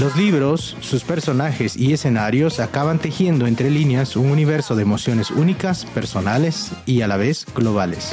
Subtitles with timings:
[0.00, 5.84] Los libros, sus personajes y escenarios acaban tejiendo entre líneas un universo de emociones únicas,
[5.86, 8.12] personales y a la vez globales.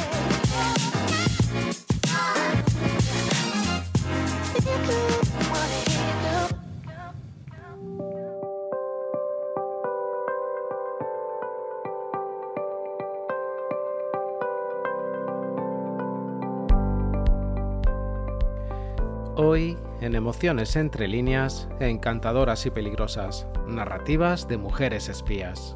[20.21, 25.75] Emociones entre líneas, encantadoras y peligrosas, narrativas de mujeres espías.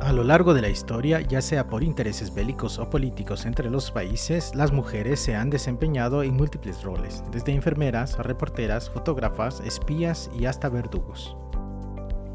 [0.00, 3.92] A lo largo de la historia, ya sea por intereses bélicos o políticos entre los
[3.92, 10.46] países, las mujeres se han desempeñado en múltiples roles, desde enfermeras, reporteras, fotógrafas, espías y
[10.46, 11.36] hasta verdugos.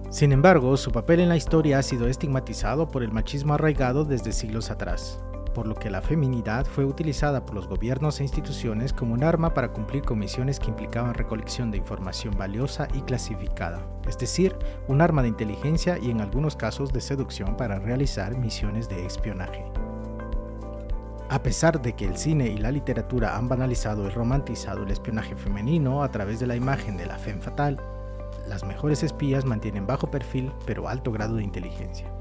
[0.09, 4.31] Sin embargo, su papel en la historia ha sido estigmatizado por el machismo arraigado desde
[4.31, 5.19] siglos atrás,
[5.53, 9.53] por lo que la feminidad fue utilizada por los gobiernos e instituciones como un arma
[9.53, 14.55] para cumplir con misiones que implicaban recolección de información valiosa y clasificada, es decir,
[14.87, 19.65] un arma de inteligencia y en algunos casos de seducción para realizar misiones de espionaje.
[21.29, 25.35] A pesar de que el cine y la literatura han banalizado y romantizado el espionaje
[25.35, 27.81] femenino a través de la imagen de la femme fatal,
[28.47, 32.11] las mejores espías mantienen bajo perfil pero alto grado de inteligencia.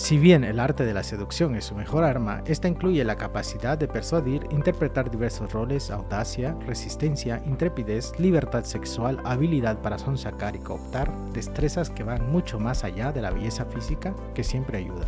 [0.00, 3.76] Si bien el arte de la seducción es su mejor arma, esta incluye la capacidad
[3.76, 11.14] de persuadir, interpretar diversos roles, audacia, resistencia, intrepidez, libertad sexual, habilidad para sonsacar y cooptar,
[11.32, 15.06] destrezas que van mucho más allá de la belleza física que siempre ayuda.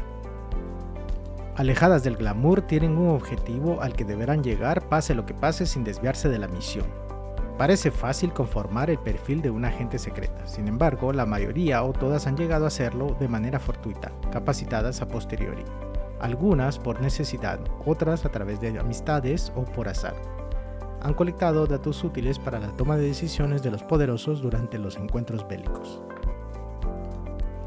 [1.57, 5.85] Alejadas del glamour, tienen un objetivo al que deberán llegar pase lo que pase sin
[5.85, 6.87] desviarse de la misión,
[7.59, 12.27] Parece fácil conformar el perfil de una agente secreta, sin embargo, la mayoría o todas
[12.27, 15.63] han llegado a hacerlo de manera fortuita, capacitadas a posteriori.
[16.21, 20.15] Algunas por necesidad, otras a través de amistades o por azar.
[21.03, 25.47] Han colectado datos útiles para la toma de decisiones de los poderosos durante los encuentros
[25.47, 26.01] bélicos.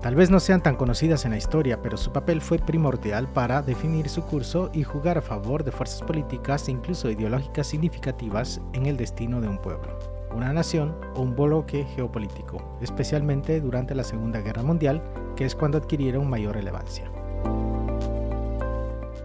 [0.06, 3.64] Tal vez no sean tan conocidas en la historia, pero su papel fue primordial para
[3.64, 8.86] definir su curso y jugar a favor de fuerzas políticas e incluso ideológicas significativas en
[8.86, 9.98] el destino de un pueblo,
[10.32, 15.02] una nación o un bloque geopolítico, especialmente durante la Segunda Guerra Mundial,
[15.36, 17.15] que es cuando adquirieron mayor relevancia.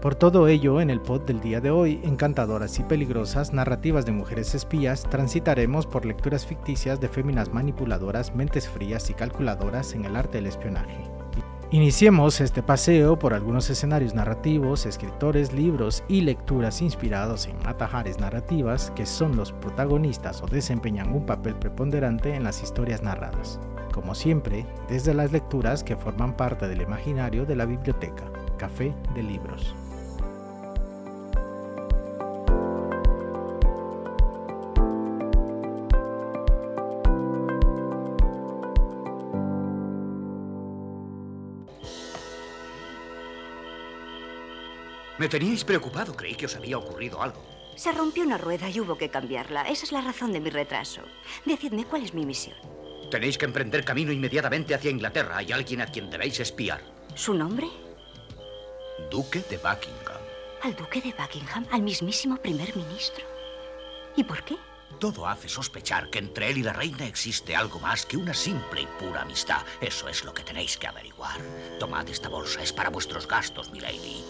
[0.00, 4.12] Por todo ello, en el pod del día de hoy, encantadoras y peligrosas narrativas de
[4.12, 10.16] mujeres espías, transitaremos por lecturas ficticias de féminas manipuladoras, mentes frías y calculadoras en el
[10.16, 11.04] arte del espionaje.
[11.70, 18.90] Iniciemos este paseo por algunos escenarios narrativos, escritores, libros y lecturas inspirados en matajares narrativas
[18.96, 23.60] que son los protagonistas o desempeñan un papel preponderante en las historias narradas.
[23.92, 28.24] Como siempre, desde las lecturas que forman parte del imaginario de la biblioteca,
[28.56, 29.74] Café de Libros.
[45.20, 46.16] Me teníais preocupado.
[46.16, 47.44] Creí que os había ocurrido algo.
[47.76, 49.68] Se rompió una rueda y hubo que cambiarla.
[49.68, 51.02] Esa es la razón de mi retraso.
[51.44, 52.56] Decidme, ¿cuál es mi misión?
[53.10, 55.36] Tenéis que emprender camino inmediatamente hacia Inglaterra.
[55.36, 56.80] Hay alguien a quien debéis espiar.
[57.14, 57.66] ¿Su nombre?
[59.10, 60.22] Duque de Buckingham.
[60.62, 61.66] ¿Al duque de Buckingham?
[61.70, 63.26] ¿Al mismísimo primer ministro?
[64.16, 64.56] ¿Y por qué?
[64.98, 68.80] Todo hace sospechar que entre él y la reina existe algo más que una simple
[68.80, 69.66] y pura amistad.
[69.82, 71.38] Eso es lo que tenéis que averiguar.
[71.78, 72.62] Tomad esta bolsa.
[72.62, 74.24] Es para vuestros gastos, milady.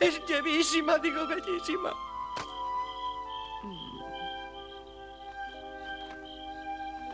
[0.00, 1.92] Es bellísima, digo bellísima.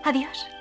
[0.04, 0.56] Adiós.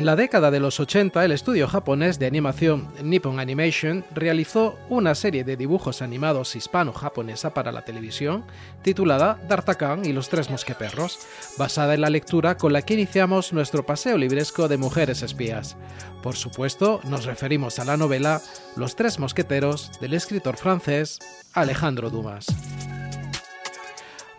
[0.00, 5.14] En la década de los 80, el estudio japonés de animación Nippon Animation realizó una
[5.14, 8.46] serie de dibujos animados hispano-japonesa para la televisión
[8.80, 11.18] titulada D'Artagnan y los tres mosqueperros,
[11.58, 15.76] basada en la lectura con la que iniciamos nuestro paseo libresco de mujeres espías.
[16.22, 18.40] Por supuesto, nos referimos a la novela
[18.76, 21.18] Los tres mosqueteros del escritor francés
[21.52, 22.46] Alejandro Dumas.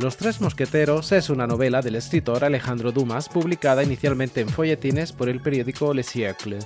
[0.01, 5.29] Los Tres Mosqueteros es una novela del escritor Alejandro Dumas publicada inicialmente en folletines por
[5.29, 6.57] el periódico Le Siècle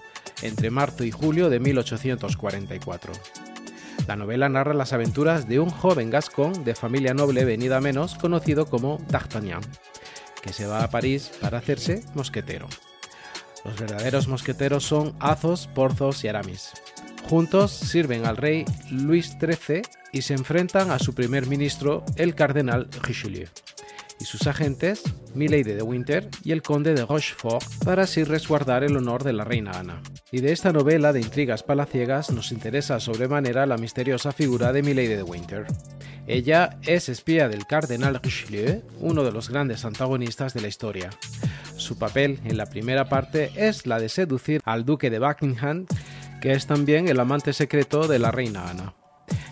[0.42, 3.12] entre marzo y julio de 1844.
[4.08, 8.68] La novela narra las aventuras de un joven gascón de familia noble venida menos conocido
[8.68, 9.64] como D'Artagnan,
[10.42, 12.70] que se va a París para hacerse mosquetero.
[13.66, 16.72] Los verdaderos mosqueteros son Athos, Porthos y Aramis.
[17.30, 19.81] Juntos sirven al rey Luis XIII
[20.13, 23.48] y se enfrentan a su primer ministro, el cardenal Richelieu,
[24.19, 25.01] y sus agentes,
[25.33, 29.44] Milady de Winter y el conde de Rochefort, para así resguardar el honor de la
[29.44, 30.01] reina Ana.
[30.31, 35.16] Y de esta novela de intrigas palaciegas nos interesa sobremanera la misteriosa figura de Milady
[35.16, 35.66] de Winter.
[36.28, 41.10] Ella es espía del cardenal Richelieu, uno de los grandes antagonistas de la historia.
[41.75, 45.86] Su papel en la primera parte es la de seducir al duque de Buckingham,
[46.45, 48.94] que es también el amante secreto de la reina Ana.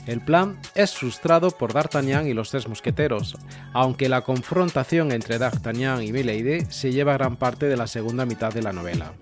[0.05, 3.35] El plan es frustrado por D'Artagnan y los tres mosqueteros,
[3.73, 8.53] aunque la confrontación entre D'Artagnan y Milady se lleva gran parte de la segunda mitad
[8.53, 9.13] de la novela.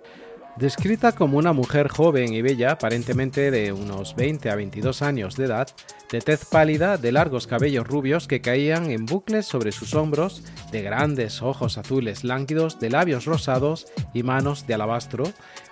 [0.62, 5.46] Descrita como una mujer joven y bella, aparentemente de unos 20 a 22 años de
[5.46, 5.68] edad,
[6.12, 10.84] de tez pálida, de largos cabellos rubios que caían en bucles sobre sus hombros, de
[10.84, 15.24] grandes ojos azules lánguidos, de labios rosados y manos de alabastro,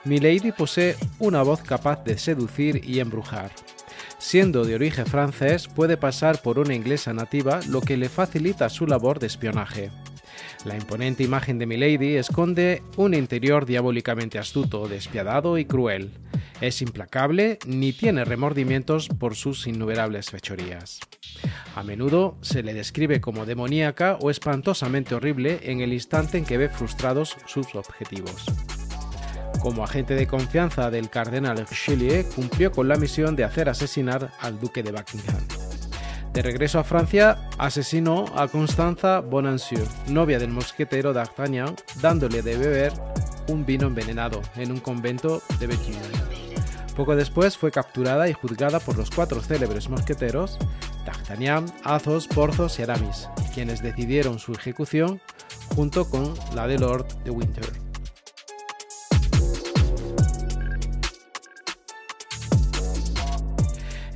[0.06, 3.52] Milady posee una voz capaz de seducir y embrujar.
[4.18, 8.88] Siendo de origen francés, puede pasar por una inglesa nativa, lo que le facilita su
[8.88, 9.92] labor de espionaje.
[10.66, 16.12] La imponente imagen de Milady esconde un interior diabólicamente astuto, despiadado y cruel.
[16.60, 21.00] Es implacable ni tiene remordimientos por sus innumerables fechorías.
[21.76, 26.58] A menudo se le describe como demoníaca o espantosamente horrible en el instante en que
[26.58, 28.46] ve frustrados sus objetivos.
[29.62, 34.60] Como agente de confianza del cardenal Richelieu, cumplió con la misión de hacer asesinar al
[34.60, 35.59] duque de Buckingham.
[36.34, 42.94] De regreso a Francia, asesinó a Constanza Bonancieux, novia del mosquetero d'Artagnan, dándole de beber
[43.48, 45.98] un vino envenenado en un convento de Béthune.
[46.96, 50.60] Poco después fue capturada y juzgada por los cuatro célebres mosqueteros,
[51.06, 55.20] D'Artagnan, Athos, Porthos y Aramis, quienes decidieron su ejecución
[55.76, 57.89] junto con la de Lord de Winter.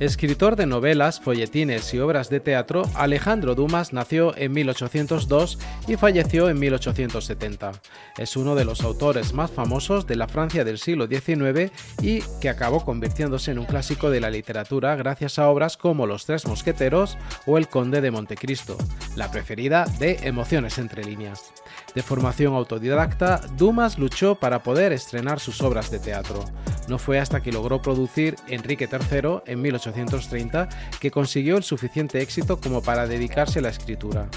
[0.04, 5.58] Escritor de novelas, folletines y obras de teatro, Alejandro Dumas nació en 1802
[5.88, 7.72] y falleció en 1870.
[8.18, 11.72] Es uno de los autores más famosos de la Francia del siglo XIX
[12.02, 16.26] y que acabó convirtiéndose en un clásico de la literatura gracias a obras como Los
[16.26, 17.16] Tres Mosqueteros
[17.46, 18.76] o El Conde de Montecristo,
[19.16, 21.54] la preferida de Emociones entre líneas.
[21.94, 26.44] De formación autodidacta, Dumas luchó para poder estrenar sus obras de teatro.
[26.88, 30.68] No fue hasta que logró producir Enrique III en 1830
[31.00, 34.28] que consiguió el suficiente éxito como para dedicarse a la escritura.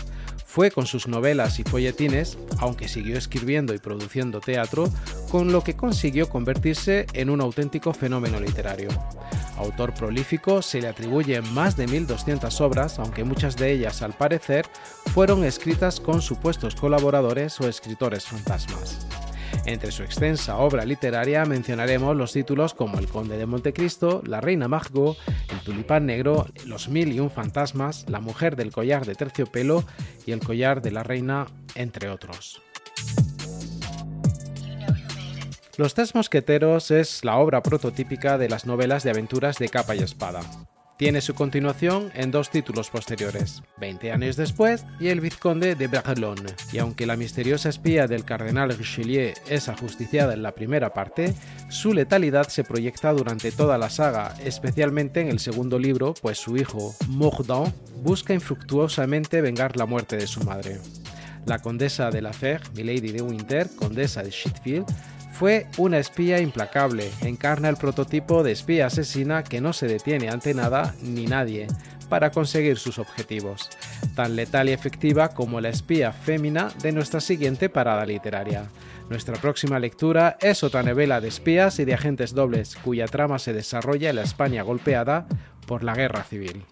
[0.57, 4.89] Fue con sus novelas y folletines, aunque siguió escribiendo y produciendo teatro,
[5.29, 8.89] con lo que consiguió convertirse en un auténtico fenómeno literario.
[9.57, 14.65] Autor prolífico, se le atribuyen más de 1.200 obras, aunque muchas de ellas, al parecer,
[15.13, 19.26] fueron escritas con supuestos colaboradores o escritores fantasmas.
[19.65, 24.67] Entre su extensa obra literaria mencionaremos los títulos como El Conde de Montecristo, La Reina
[24.67, 25.17] Margot,
[25.49, 29.83] El Tulipán Negro, Los Mil y un Fantasmas, La Mujer del Collar de Terciopelo
[30.25, 32.61] y El Collar de la Reina, entre otros.
[35.77, 39.99] Los Tres Mosqueteros es la obra prototípica de las novelas de aventuras de capa y
[39.99, 40.39] espada.
[40.97, 46.55] Tiene su continuación en dos títulos posteriores, 20 años después y El Vizconde de Bragelonne.
[46.73, 51.35] Y aunque la misteriosa espía del cardenal Richelieu es ajusticiada en la primera parte,
[51.69, 56.57] su letalidad se proyecta durante toda la saga, especialmente en el segundo libro, pues su
[56.57, 60.79] hijo, Mordaunt, busca infructuosamente vengar la muerte de su madre.
[61.45, 64.87] La condesa de la Fer, Milady de Winter, condesa de Shitfield,
[65.37, 70.55] fue una espía implacable, encarna el prototipo de espía asesina que no se detiene ante
[70.55, 71.67] nada ni nadie
[72.09, 73.69] para conseguir sus objetivos,
[74.15, 78.63] tan letal y efectiva como la espía fémina de nuestra siguiente parada literaria.
[79.11, 83.53] Nuestra próxima lectura es otra novela de espías y de agentes dobles, cuya trama se
[83.53, 85.27] desarrolla en la España golpeada
[85.67, 86.65] por la guerra civil.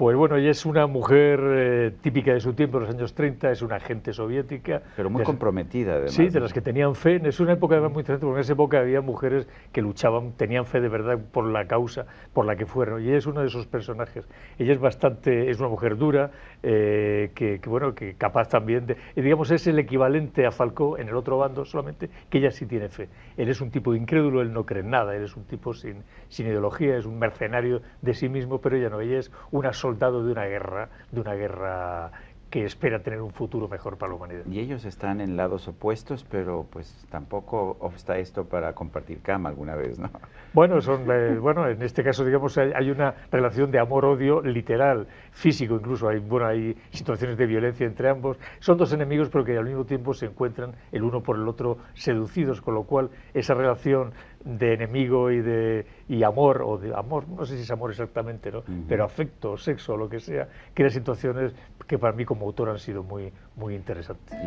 [0.00, 3.50] Pues bueno, ella es una mujer eh, típica de su tiempo, de los años 30,
[3.50, 4.80] es una agente soviética.
[4.96, 6.14] Pero muy comprometida, además.
[6.14, 7.20] Sí, de las que tenían fe.
[7.22, 10.64] Es una época además muy interesante, porque en esa época había mujeres que luchaban, tenían
[10.64, 13.02] fe de verdad por la causa por la que fueron.
[13.02, 14.26] Y ella es uno de esos personajes.
[14.58, 16.30] Ella es bastante, es una mujer dura,
[16.62, 21.14] eh, que, bueno, que capaz también de, digamos, es el equivalente a Falcó en el
[21.14, 23.10] otro bando, solamente que ella sí tiene fe.
[23.36, 26.04] Él es un tipo incrédulo, él no cree en nada, él es un tipo sin,
[26.30, 30.24] sin ideología, es un mercenario de sí mismo, pero ella no, ella es una soldado
[30.24, 32.12] de una guerra, de una guerra
[32.48, 34.44] que espera tener un futuro mejor para la humanidad.
[34.46, 39.76] Y ellos están en lados opuestos, pero pues tampoco está esto para compartir cama alguna
[39.76, 40.10] vez, ¿no?
[40.52, 45.74] Bueno, son, eh, bueno en este caso, digamos, hay, una relación de amor-odio literal, físico
[45.76, 48.36] incluso, hay, bueno, hay situaciones de violencia entre ambos.
[48.58, 51.78] Son dos enemigos, pero que al mismo tiempo se encuentran el uno por el otro
[51.94, 54.12] seducidos, con lo cual esa relación
[54.44, 58.50] de enemigo y de y amor o de amor no sé si es amor exactamente
[58.50, 61.52] no pero afecto sexo lo que sea crea situaciones
[61.86, 64.38] que para mí como autor han sido muy muy interesantes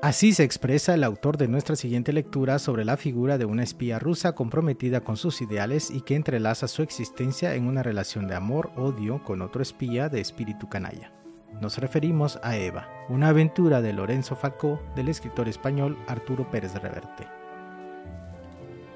[0.00, 3.98] Así se expresa el autor de nuestra siguiente lectura sobre la figura de una espía
[3.98, 9.24] rusa comprometida con sus ideales y que entrelaza su existencia en una relación de amor-odio
[9.24, 11.12] con otro espía de espíritu canalla.
[11.60, 17.37] Nos referimos a Eva, una aventura de Lorenzo Falcó del escritor español Arturo Pérez Reverte.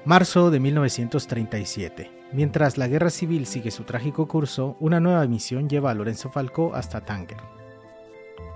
[0.05, 2.11] Marzo de 1937.
[2.33, 6.75] Mientras la guerra civil sigue su trágico curso, una nueva misión lleva a Lorenzo Falcó
[6.75, 7.37] hasta Tánger.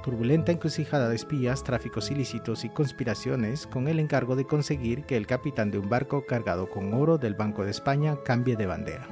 [0.03, 5.25] Turbulenta encrucijada de espías, tráficos ilícitos y conspiraciones con el encargo de conseguir que el
[5.25, 9.07] capitán de un barco cargado con oro del Banco de España cambie de bandera.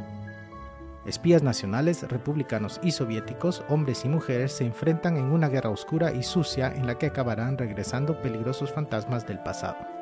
[1.05, 6.21] Espías nacionales, republicanos y soviéticos, hombres y mujeres, se enfrentan en una guerra oscura y
[6.21, 9.94] sucia en la que acabarán regresando peligrosos fantasmas del pasado.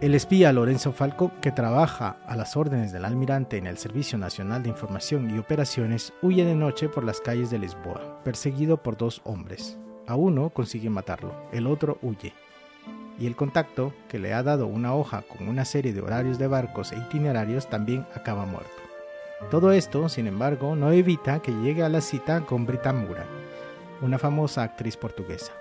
[0.00, 4.62] El espía Lorenzo Falco, que trabaja a las órdenes del almirante en el Servicio Nacional
[4.62, 9.22] de Información y Operaciones, huye de noche por las calles de Lisboa, perseguido por dos
[9.24, 9.78] hombres.
[10.06, 12.34] A uno consigue matarlo, el otro huye.
[13.18, 16.48] Y el contacto, que le ha dado una hoja con una serie de horarios de
[16.48, 18.82] barcos e itinerarios, también acaba muerto.
[19.50, 23.24] Todo esto, sin embargo, no evita que llegue a la cita con Brita Mura,
[24.02, 25.52] una famosa actriz portuguesa.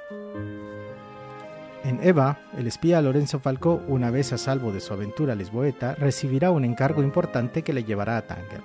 [1.83, 6.49] En Eva, el espía Lorenzo Falcó, una vez a salvo de su aventura lisboeta, recibirá
[6.49, 8.61] un encargo importante que le llevará a Tánger.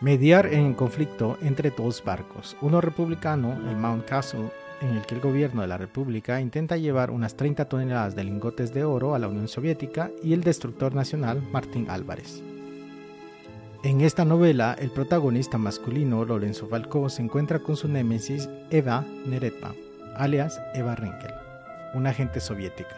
[0.00, 5.16] Mediar en el conflicto entre dos barcos, uno republicano, el Mount Castle, en el que
[5.16, 9.18] el gobierno de la República intenta llevar unas 30 toneladas de lingotes de oro a
[9.18, 12.40] la Unión Soviética, y el destructor nacional Martín Álvarez.
[13.82, 19.74] En esta novela, el protagonista masculino, Lorenzo Falcó, se encuentra con su némesis Eva Neretva,
[20.16, 21.45] alias Eva Rinkel
[21.96, 22.96] una agente soviética.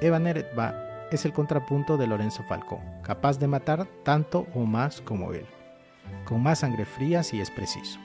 [0.00, 5.32] Eva Neretva es el contrapunto de Lorenzo Falcó, capaz de matar tanto o más como
[5.32, 5.46] él,
[6.24, 7.98] con más sangre fría si es preciso.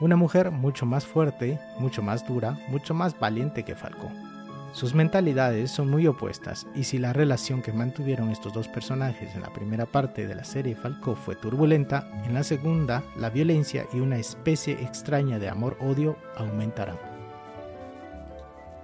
[0.00, 4.10] Una mujer mucho más fuerte, mucho más dura, mucho más valiente que Falcó.
[4.72, 9.40] Sus mentalidades son muy opuestas y si la relación que mantuvieron estos dos personajes en
[9.40, 14.00] la primera parte de la serie Falcó fue turbulenta, en la segunda la violencia y
[14.00, 17.05] una especie extraña de amor-odio aumentarán.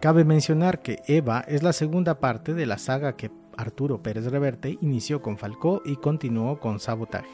[0.03, 4.77] Cabe mencionar que Eva es la segunda parte de la saga que Arturo Pérez Reverte
[4.81, 7.29] inició con Falcó y continuó con Sabotaje.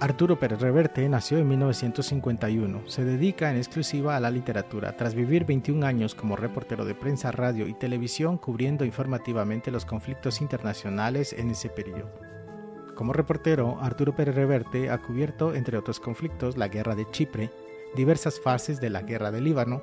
[0.00, 2.88] Arturo Pérez Reverte nació en 1951.
[2.88, 7.32] Se dedica en exclusiva a la literatura, tras vivir 21 años como reportero de prensa,
[7.32, 12.33] radio y televisión, cubriendo informativamente los conflictos internacionales en ese periodo.
[12.94, 17.50] Como reportero, Arturo Pérez Reverte ha cubierto, entre otros conflictos, la guerra de Chipre,
[17.96, 19.82] diversas fases de la guerra del Líbano,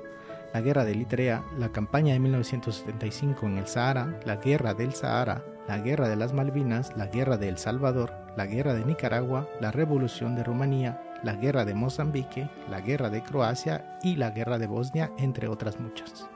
[0.54, 5.44] la guerra de Eritrea, la campaña de 1975 en el Sahara, la guerra del Sahara,
[5.68, 9.70] la guerra de las Malvinas, la guerra de El Salvador, la guerra de Nicaragua, la
[9.70, 14.66] revolución de Rumanía, la guerra de Mozambique, la guerra de Croacia y la guerra de
[14.66, 16.26] Bosnia, entre otras muchas.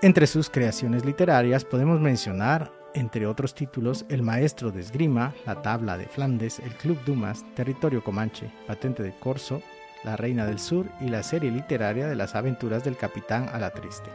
[0.00, 5.96] Entre sus creaciones literarias podemos mencionar entre otros títulos, El Maestro de Esgrima, La Tabla
[5.96, 9.62] de Flandes, El Club Dumas, Territorio Comanche, Patente de Corso,
[10.04, 13.70] La Reina del Sur y la serie literaria de las aventuras del Capitán a la
[13.70, 14.10] Triste.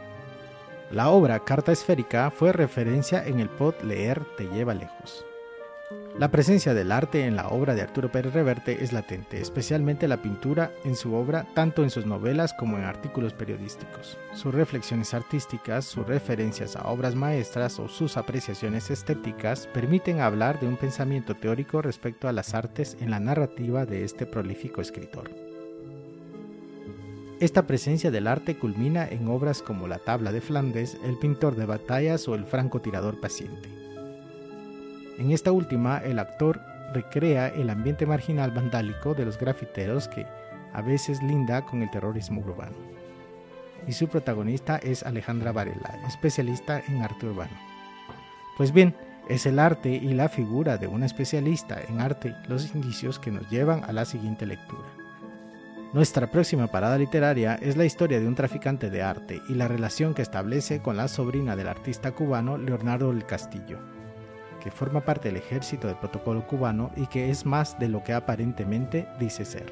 [0.90, 5.24] La obra Carta Esférica fue referencia en el pod Leer te lleva lejos.
[6.16, 10.22] La presencia del arte en la obra de Arturo Pérez Reverte es latente, especialmente la
[10.22, 14.16] pintura en su obra, tanto en sus novelas como en artículos periodísticos.
[14.32, 20.68] Sus reflexiones artísticas, sus referencias a obras maestras o sus apreciaciones estéticas permiten hablar de
[20.68, 25.32] un pensamiento teórico respecto a las artes en la narrativa de este prolífico escritor.
[27.40, 31.66] Esta presencia del arte culmina en obras como La tabla de Flandes, El pintor de
[31.66, 33.73] batallas o El francotirador paciente.
[35.18, 36.60] En esta última, el actor
[36.92, 40.26] recrea el ambiente marginal vandálico de los grafiteros que
[40.72, 42.76] a veces linda con el terrorismo urbano.
[43.86, 47.56] Y su protagonista es Alejandra Varela, especialista en arte urbano.
[48.56, 48.94] Pues bien,
[49.28, 53.48] es el arte y la figura de una especialista en arte los indicios que nos
[53.50, 54.84] llevan a la siguiente lectura.
[55.92, 60.12] Nuestra próxima parada literaria es la historia de un traficante de arte y la relación
[60.12, 63.78] que establece con la sobrina del artista cubano Leonardo del Castillo,
[64.64, 68.14] que forma parte del ejército del protocolo cubano y que es más de lo que
[68.14, 69.70] aparentemente dice ser.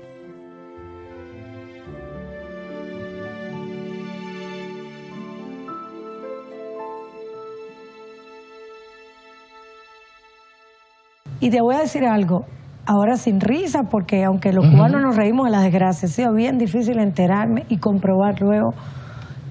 [11.40, 12.44] Y te voy a decir algo,
[12.84, 16.58] ahora sin risa, porque aunque los cubanos nos reímos de las desgracias, ha sido bien
[16.58, 18.74] difícil enterarme y comprobar luego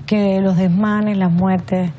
[0.05, 1.89] que los desmanes, las muertes,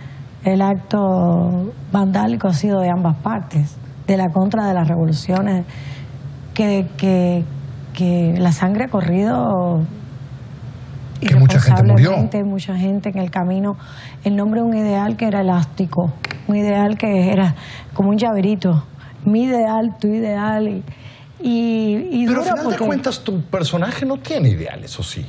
[0.44, 5.64] el acto vandálico ha sido de ambas partes, de la contra de las revoluciones,
[6.54, 7.44] que, que,
[7.94, 9.82] que la sangre ha corrido
[11.28, 12.28] que mucha gente murió.
[12.44, 13.76] mucha gente en el camino,
[14.24, 16.12] en nombre de un ideal que era elástico,
[16.48, 17.54] un ideal que era
[17.94, 18.84] como un llaverito,
[19.24, 20.82] mi ideal, tu ideal,
[21.40, 25.26] y, y, Pero al final de cuentas tu personaje no tiene ideales, ¿o sí?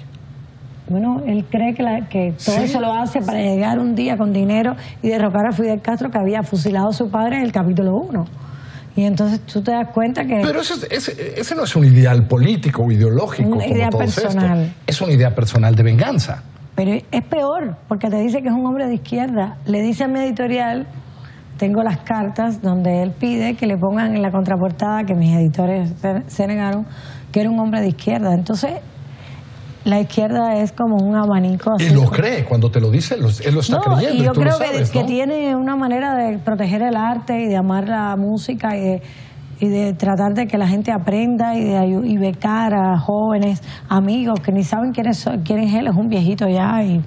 [0.90, 4.76] Bueno, él cree que, que todo eso lo hace para llegar un día con dinero
[5.02, 8.26] y derrocar a Fidel Castro que había fusilado a su padre en el capítulo 1.
[8.96, 10.42] Y entonces tú te das cuenta que...
[10.44, 13.50] Pero ese, ese, no es un ideal político o ideológico.
[13.50, 14.74] Una idea personal.
[14.86, 16.44] Es una idea personal de venganza.
[16.76, 19.58] Pero es peor, porque te dice que es un hombre de izquierda.
[19.66, 20.88] Le dice a mi editorial,
[21.58, 25.92] tengo las cartas donde él pide que le pongan en la contraportada, que mis editores
[26.28, 26.86] se negaron,
[27.32, 28.34] que era un hombre de izquierda.
[28.34, 28.74] Entonces,
[29.86, 31.72] la izquierda es como un abanico.
[31.80, 34.24] y lo cree, cuando te lo dice, él lo está creyendo.
[34.24, 37.88] Y yo creo que, que, tiene una manera de proteger el arte y de amar
[37.88, 39.02] la música y de,
[39.60, 44.40] y de tratar de que la gente aprenda y de y becar a jóvenes, amigos
[44.42, 47.02] que ni saben quién es, quién es él, es un viejito ya, y,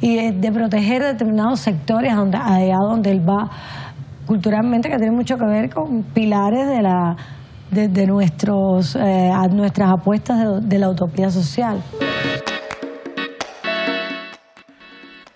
[0.00, 3.50] y de, proteger determinados sectores donde, allá donde él va
[4.26, 7.16] culturalmente, que tiene mucho que ver con pilares de la
[7.70, 11.82] de, nuestros, eh, nuestras apuestas de la utopía social.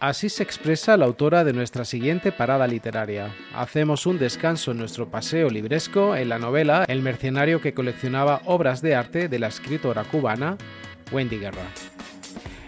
[0.01, 3.37] Así se expresa la autora de nuestra siguiente parada literaria.
[3.55, 8.81] Hacemos un descanso en nuestro paseo libresco en la novela El mercenario que coleccionaba obras
[8.81, 10.57] de arte de la escritora cubana
[11.13, 11.67] Wendy Guerra.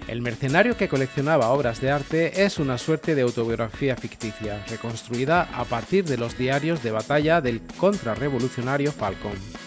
[0.08, 5.64] El mercenario que coleccionaba obras de arte es una suerte de autobiografía ficticia, reconstruida a
[5.64, 9.61] partir de los diarios de batalla del contrarrevolucionario Falcón.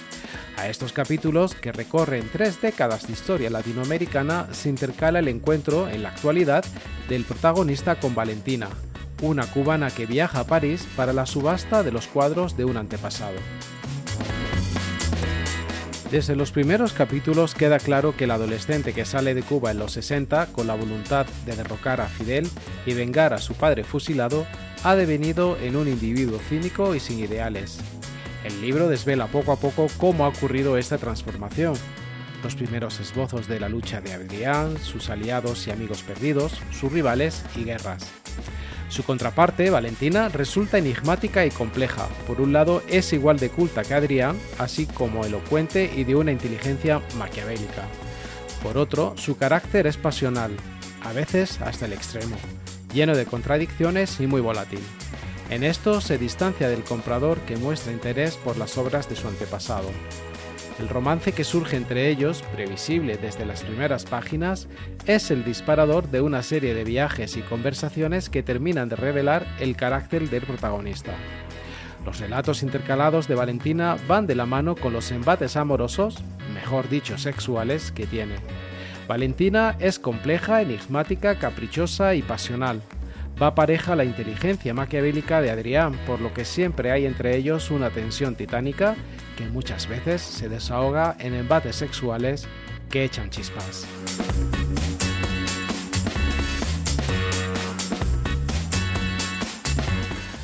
[0.58, 6.02] A estos capítulos, que recorren tres décadas de historia latinoamericana, se intercala el encuentro, en
[6.02, 6.63] la actualidad,
[7.10, 8.70] del protagonista con Valentina,
[9.22, 13.38] una cubana que viaja a París para la subasta de los cuadros de un antepasado.
[16.10, 19.91] Desde los primeros capítulos queda claro que el adolescente que sale de Cuba en los
[19.94, 22.48] 60 con la voluntad de derrocar a Fidel
[22.86, 24.46] y vengar a su padre fusilado,
[24.84, 27.80] ha devenido en un individuo cínico y sin ideales,
[28.46, 31.74] el libro desvela poco a poco cómo ha ocurrido esta transformación.
[32.44, 37.44] Los primeros esbozos de la lucha de Adrián, sus aliados y amigos perdidos, sus rivales
[37.56, 38.08] y guerras.
[38.88, 42.08] Su contraparte, Valentina, resulta enigmática y compleja.
[42.28, 46.32] Por un lado, es igual de culta que Adrián, así como elocuente y de una
[46.32, 47.88] inteligencia maquiavélica.
[48.62, 50.52] Por otro, su carácter es pasional,
[51.04, 52.36] a veces hasta el extremo,
[52.94, 54.82] lleno de contradicciones y muy volátil.
[55.50, 59.90] En esto se distancia del comprador que muestra interés por las obras de su antepasado.
[60.80, 64.68] El romance que surge entre ellos, previsible desde las primeras páginas,
[65.06, 69.78] es el disparador de una serie de viajes y conversaciones que terminan de revelar el
[69.78, 71.14] carácter del protagonista.
[72.06, 76.18] Los relatos intercalados de Valentina van de la mano con los embates amorosos,
[76.54, 78.36] mejor dicho sexuales, que tiene.
[79.08, 82.82] Valentina es compleja, enigmática, caprichosa y pasional,
[83.41, 87.89] va pareja la inteligencia maquiavélica de Adrián, por lo que siempre hay entre ellos una
[87.89, 88.95] tensión titánica
[89.38, 92.48] que muchas veces se desahoga en embates sexuales
[92.89, 93.86] que echan chispas.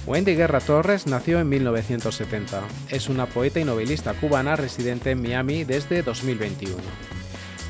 [0.06, 2.64] Wendy Guerra Torres nació en 1970.
[2.90, 7.21] Es una poeta y novelista cubana residente en Miami desde 2021.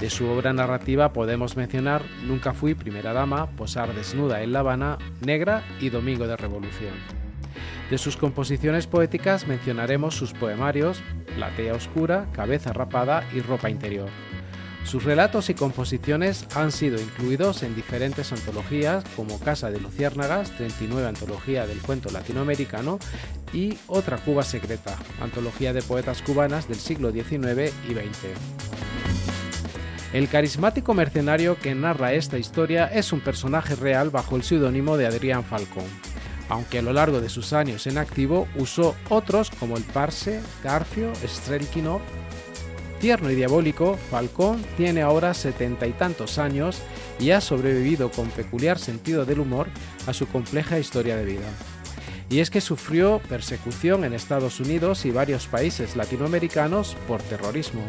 [0.01, 4.97] De su obra narrativa podemos mencionar Nunca fui primera dama, Posar desnuda en La Habana,
[5.23, 6.95] Negra y Domingo de Revolución.
[7.91, 11.03] De sus composiciones poéticas mencionaremos sus poemarios
[11.35, 14.09] Platea Oscura, Cabeza Rapada y Ropa Interior.
[14.85, 21.09] Sus relatos y composiciones han sido incluidos en diferentes antologías como Casa de Luciérnagas, 39
[21.09, 22.97] Antología del Cuento Latinoamericano
[23.53, 29.10] y Otra Cuba Secreta, Antología de Poetas Cubanas del siglo XIX y XX.
[30.13, 35.07] El carismático mercenario que narra esta historia es un personaje real bajo el seudónimo de
[35.07, 35.85] Adrián Falcón,
[36.49, 41.13] aunque a lo largo de sus años en activo usó otros como el Parse, Garfio,
[41.25, 42.01] Strelkinov
[43.01, 46.83] Tierno y diabólico, Falcón tiene ahora setenta y tantos años
[47.19, 49.65] y ha sobrevivido con peculiar sentido del humor
[50.05, 51.49] a su compleja historia de vida.
[52.29, 57.81] Y es que sufrió persecución en Estados Unidos y varios países latinoamericanos por terrorismo.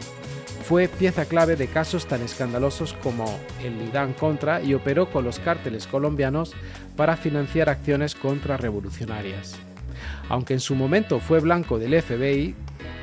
[0.63, 3.25] Fue pieza clave de casos tan escandalosos como
[3.63, 6.53] el Irán Contra y operó con los cárteles colombianos
[6.97, 9.57] para financiar acciones contrarrevolucionarias.
[10.29, 12.55] Aunque en su momento fue blanco del FBI,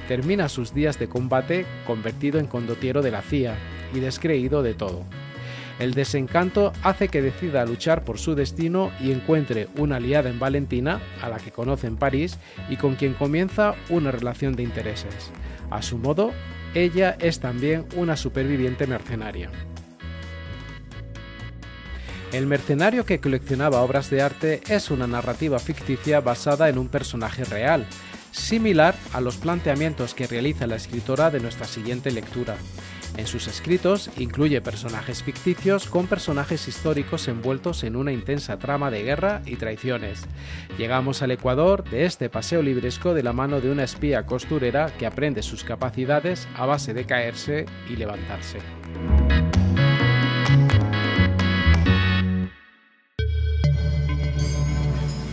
[0.07, 3.55] termina sus días de combate convertido en condotiero de la CIA
[3.93, 5.03] y descreído de todo.
[5.79, 11.01] El desencanto hace que decida luchar por su destino y encuentre una aliada en Valentina,
[11.21, 12.37] a la que conoce en París
[12.69, 15.31] y con quien comienza una relación de intereses.
[15.69, 16.31] A su modo,
[16.73, 19.49] ella es también una superviviente mercenaria.
[22.32, 27.43] El mercenario que coleccionaba obras de arte es una narrativa ficticia basada en un personaje
[27.43, 27.88] real,
[28.32, 32.55] similar a los planteamientos que realiza la escritora de nuestra siguiente lectura.
[33.19, 39.03] En sus escritos incluye personajes ficticios con personajes históricos envueltos en una intensa trama de
[39.03, 40.21] guerra y traiciones.
[40.77, 45.05] Llegamos al Ecuador de este paseo libresco de la mano de una espía costurera que
[45.05, 48.60] aprende sus capacidades a base de caerse y levantarse.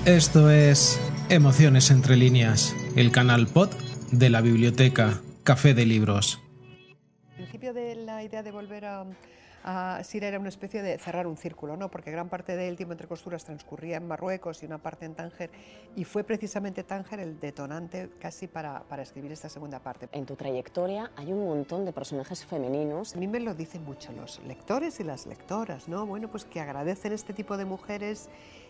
[0.06, 3.70] Esto es Emociones entre líneas, el canal pod
[4.10, 6.40] de la biblioteca Café de Libros.
[7.66, 9.04] Principio de la idea de volver a,
[9.64, 11.90] a Siria era una especie de cerrar un círculo, ¿no?
[11.90, 15.50] porque gran parte del tiempo entre costuras transcurría en Marruecos y una parte en Tánger,
[15.96, 20.08] y fue precisamente Tánger el detonante casi para, para escribir esta segunda parte.
[20.12, 23.16] En tu trayectoria hay un montón de personajes femeninos.
[23.16, 26.06] A mí me lo dicen mucho los lectores y las lectoras, ¿no?
[26.06, 28.28] Bueno, pues que agradecen este tipo de mujeres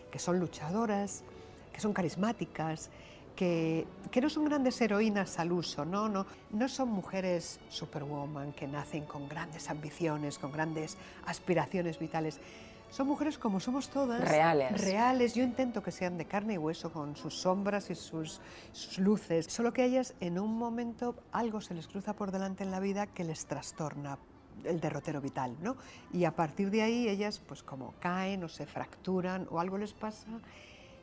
[0.09, 1.23] que son luchadoras,
[1.71, 2.89] que son carismáticas,
[3.37, 6.09] que, que, no son grandes heroínas al uso, ¿no?
[6.09, 12.41] No, no son mujeres superwoman que nacen con grandes ambiciones, con grandes aspiraciones vitales.
[12.89, 14.27] Son mujeres como somos todas.
[14.27, 14.81] Reales.
[14.81, 15.35] Reales.
[15.35, 19.45] Yo intento que sean de carne y hueso, con sus sombras y sus, sus luces.
[19.45, 22.79] Solo que a ellas en un momento algo se les cruza por delante en la
[22.79, 24.17] vida que les trastorna
[24.63, 25.77] el derrotero vital, ¿no?
[26.11, 29.93] Y a partir de ahí ellas pues como caen o se fracturan o algo les
[29.93, 30.27] pasa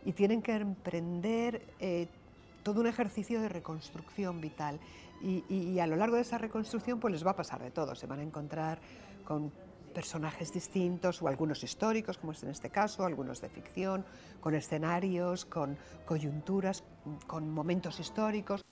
[0.05, 2.09] y tienen que emprender eh,
[2.65, 4.81] todo un ejercicio de reconstrucción vital.
[5.23, 8.07] Y, a lo largo de esa reconstrucción pues les va a pasar de todo, se
[8.07, 8.79] van a encontrar
[9.25, 9.53] con
[9.95, 14.05] personajes distintos o algunos históricos, como es en este caso, algunos de ficción,
[14.41, 16.83] con escenarios, con coyunturas,
[17.27, 18.63] con momentos históricos.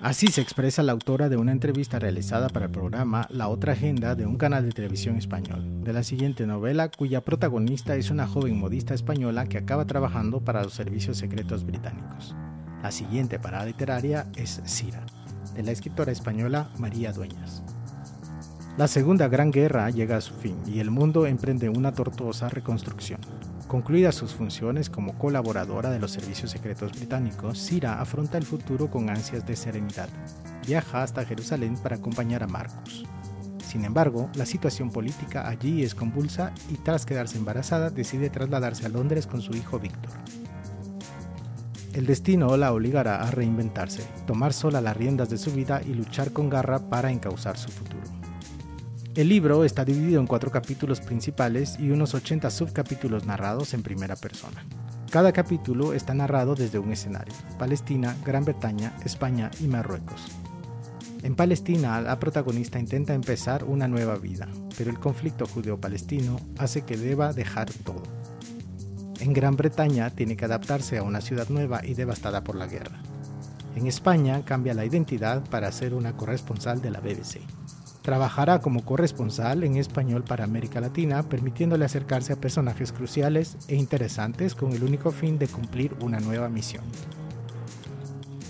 [0.00, 4.14] Así se expresa la autora de una entrevista realizada para el programa La Otra Agenda
[4.14, 8.58] de un canal de televisión español, de la siguiente novela cuya protagonista es una joven
[8.58, 12.34] modista española que acaba trabajando para los servicios secretos británicos.
[12.82, 15.04] La siguiente parada literaria es Sira,
[15.54, 17.62] de la escritora española María Dueñas.
[18.78, 23.20] La Segunda Gran Guerra llega a su fin y el mundo emprende una tortuosa reconstrucción.
[23.68, 29.10] Concluidas sus funciones como colaboradora de los servicios secretos británicos, Sira afronta el futuro con
[29.10, 30.08] ansias de serenidad.
[30.66, 33.04] Viaja hasta Jerusalén para acompañar a Marcus.
[33.62, 38.88] Sin embargo, la situación política allí es convulsa y tras quedarse embarazada decide trasladarse a
[38.88, 40.10] Londres con su hijo Víctor.
[42.00, 46.32] El destino la obligará a reinventarse, tomar sola las riendas de su vida y luchar
[46.32, 48.00] con garra para encauzar su futuro.
[49.14, 54.16] El libro está dividido en cuatro capítulos principales y unos 80 subcapítulos narrados en primera
[54.16, 54.64] persona.
[55.10, 60.24] Cada capítulo está narrado desde un escenario, Palestina, Gran Bretaña, España y Marruecos.
[61.22, 66.96] En Palestina, la protagonista intenta empezar una nueva vida, pero el conflicto judeo-palestino hace que
[66.96, 68.19] deba dejar todo.
[69.20, 73.02] En Gran Bretaña tiene que adaptarse a una ciudad nueva y devastada por la guerra.
[73.76, 77.40] En España cambia la identidad para ser una corresponsal de la BBC.
[78.00, 84.54] Trabajará como corresponsal en español para América Latina, permitiéndole acercarse a personajes cruciales e interesantes
[84.54, 86.84] con el único fin de cumplir una nueva misión.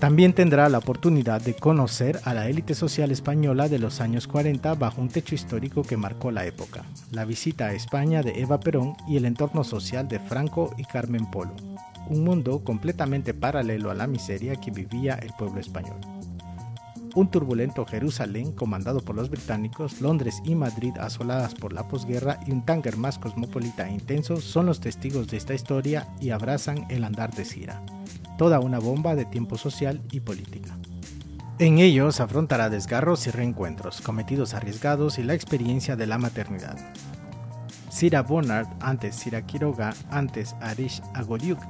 [0.00, 4.74] También tendrá la oportunidad de conocer a la élite social española de los años 40
[4.76, 8.94] bajo un techo histórico que marcó la época, la visita a España de Eva Perón
[9.06, 11.54] y el entorno social de Franco y Carmen Polo,
[12.08, 16.00] un mundo completamente paralelo a la miseria que vivía el pueblo español.
[17.14, 22.52] un turbulento Jerusalén comandado por los británicos, Londres y Madrid asoladas por la posguerra y
[22.52, 27.04] un tanker más cosmopolita e intenso son los testigos de esta historia y abrazan el
[27.04, 27.82] andar de Sira.
[28.40, 30.78] Toda una bomba de tiempo social y política.
[31.58, 36.78] En ellos afrontará desgarros y reencuentros, cometidos arriesgados y la experiencia de la maternidad.
[37.90, 41.60] Sira Bonnard, antes Sira Quiroga, antes Arish Agoryuk,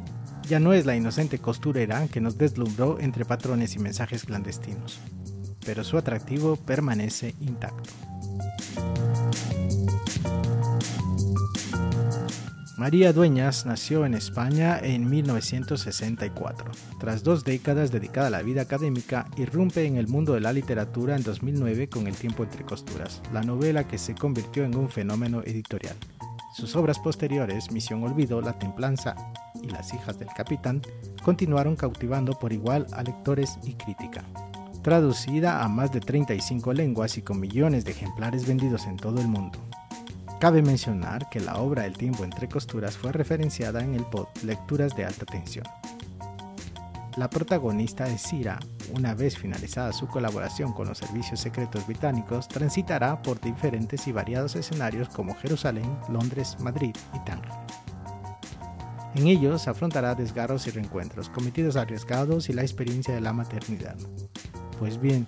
[0.48, 5.00] ya no es la inocente costurera que nos deslumbró entre patrones y mensajes clandestinos
[5.64, 7.90] pero su atractivo permanece intacto.
[12.80, 16.70] María Dueñas nació en España en 1964.
[16.98, 21.14] Tras dos décadas dedicada a la vida académica, irrumpe en el mundo de la literatura
[21.14, 25.42] en 2009 con El tiempo entre costuras, la novela que se convirtió en un fenómeno
[25.42, 25.94] editorial.
[26.54, 29.14] Sus obras posteriores, Misión Olvido, La Templanza
[29.62, 30.80] y Las hijas del capitán,
[31.22, 34.24] continuaron cautivando por igual a lectores y crítica
[34.82, 39.28] traducida a más de 35 lenguas y con millones de ejemplares vendidos en todo el
[39.28, 39.58] mundo.
[40.40, 44.96] Cabe mencionar que la obra El tiempo entre costuras fue referenciada en el pod Lecturas
[44.96, 45.66] de alta tensión.
[47.18, 48.58] La protagonista de Sira,
[48.94, 54.56] una vez finalizada su colaboración con los servicios secretos británicos, transitará por diferentes y variados
[54.56, 57.52] escenarios como Jerusalén, Londres, Madrid y Tánger.
[59.16, 63.96] En ellos afrontará desgarros y reencuentros, cometidos arriesgados y la experiencia de la maternidad.
[64.78, 65.26] Pues bien,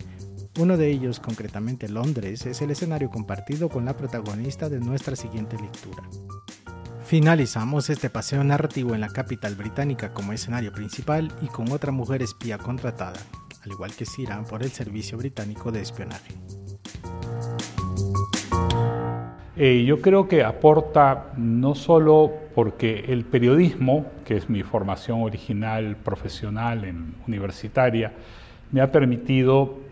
[0.59, 5.57] uno de ellos, concretamente Londres, es el escenario compartido con la protagonista de nuestra siguiente
[5.57, 6.03] lectura.
[7.05, 12.23] Finalizamos este paseo narrativo en la capital británica como escenario principal y con otra mujer
[12.23, 13.19] espía contratada,
[13.65, 16.35] al igual que Sira, por el Servicio Británico de Espionaje.
[19.57, 25.97] Eh, yo creo que aporta no solo porque el periodismo, que es mi formación original
[25.97, 28.13] profesional en universitaria,
[28.71, 29.92] me ha permitido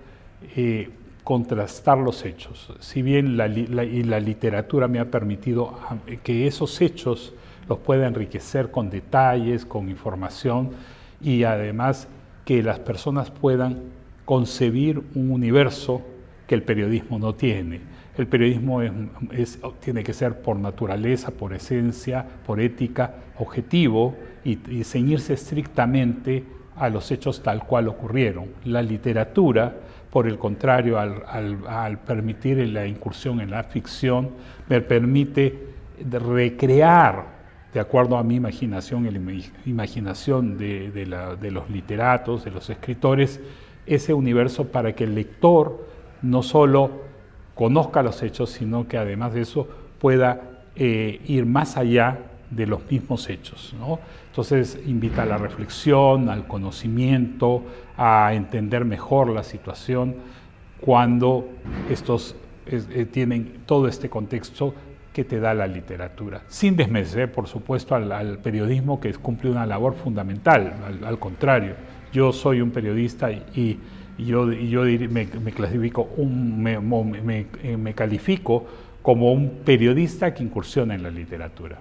[0.57, 0.90] eh,
[1.24, 2.72] contrastar los hechos.
[2.81, 7.35] Si bien la, y la literatura me ha permitido ah, que esos hechos
[7.68, 10.70] los pueda enriquecer con detalles, con información
[11.20, 12.09] y además
[12.44, 13.81] que las personas puedan
[14.24, 16.03] concebir un universo
[16.46, 17.81] que el periodismo no tiene.
[18.16, 18.81] El periodismo
[19.79, 26.44] tiene que ser por naturaleza, por esencia, por ética, objetivo y, y ceñirse estrictamente
[26.76, 28.46] a los hechos tal cual ocurrieron.
[28.64, 29.76] La literatura,
[30.11, 34.31] por el contrario, al, permitir la incursión en la ficción,
[34.68, 35.68] me permite
[36.11, 37.40] recrear,
[37.73, 43.40] de acuerdo a mi imaginación la imaginación de, los literatos, de los escritores,
[43.87, 45.87] ese universo para que el lector
[46.23, 47.03] no solo
[47.55, 49.68] conozca los hechos, sino que además de eso
[50.01, 50.40] pueda
[50.75, 52.18] eh, ir más allá
[52.51, 53.75] de los mismos hechos.
[54.31, 57.64] Entonces invita a la reflexión, al conocimiento,
[57.97, 60.14] a entender mejor la situación
[60.81, 61.49] cuando
[61.90, 64.73] estos eh, tienen todo este contexto
[65.12, 66.43] que te da la literatura.
[66.47, 71.75] Sin desmerecer, por supuesto, al, periodismo que cumple una labor fundamental, al, contrario.
[72.12, 73.81] Yo soy un periodista y,
[74.16, 78.64] yo, me, clasifico, me califico
[79.03, 81.81] como un periodista que incursiona en la literatura.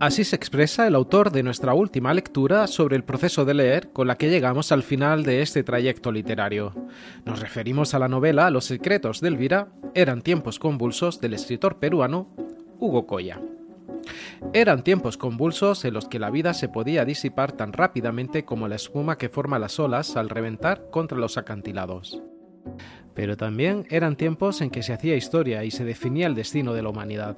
[0.00, 4.08] Así se expresa el autor de nuestra última lectura sobre el proceso de leer con
[4.08, 6.74] la que llegamos al final de este trayecto literario.
[7.24, 12.28] Nos referimos a la novela Los secretos de Elvira, eran tiempos convulsos del escritor peruano
[12.80, 13.40] Hugo Coya.
[14.52, 18.74] Eran tiempos convulsos en los que la vida se podía disipar tan rápidamente como la
[18.74, 22.20] espuma que forma las olas al reventar contra los acantilados.
[23.14, 26.82] Pero también eran tiempos en que se hacía historia y se definía el destino de
[26.82, 27.36] la humanidad.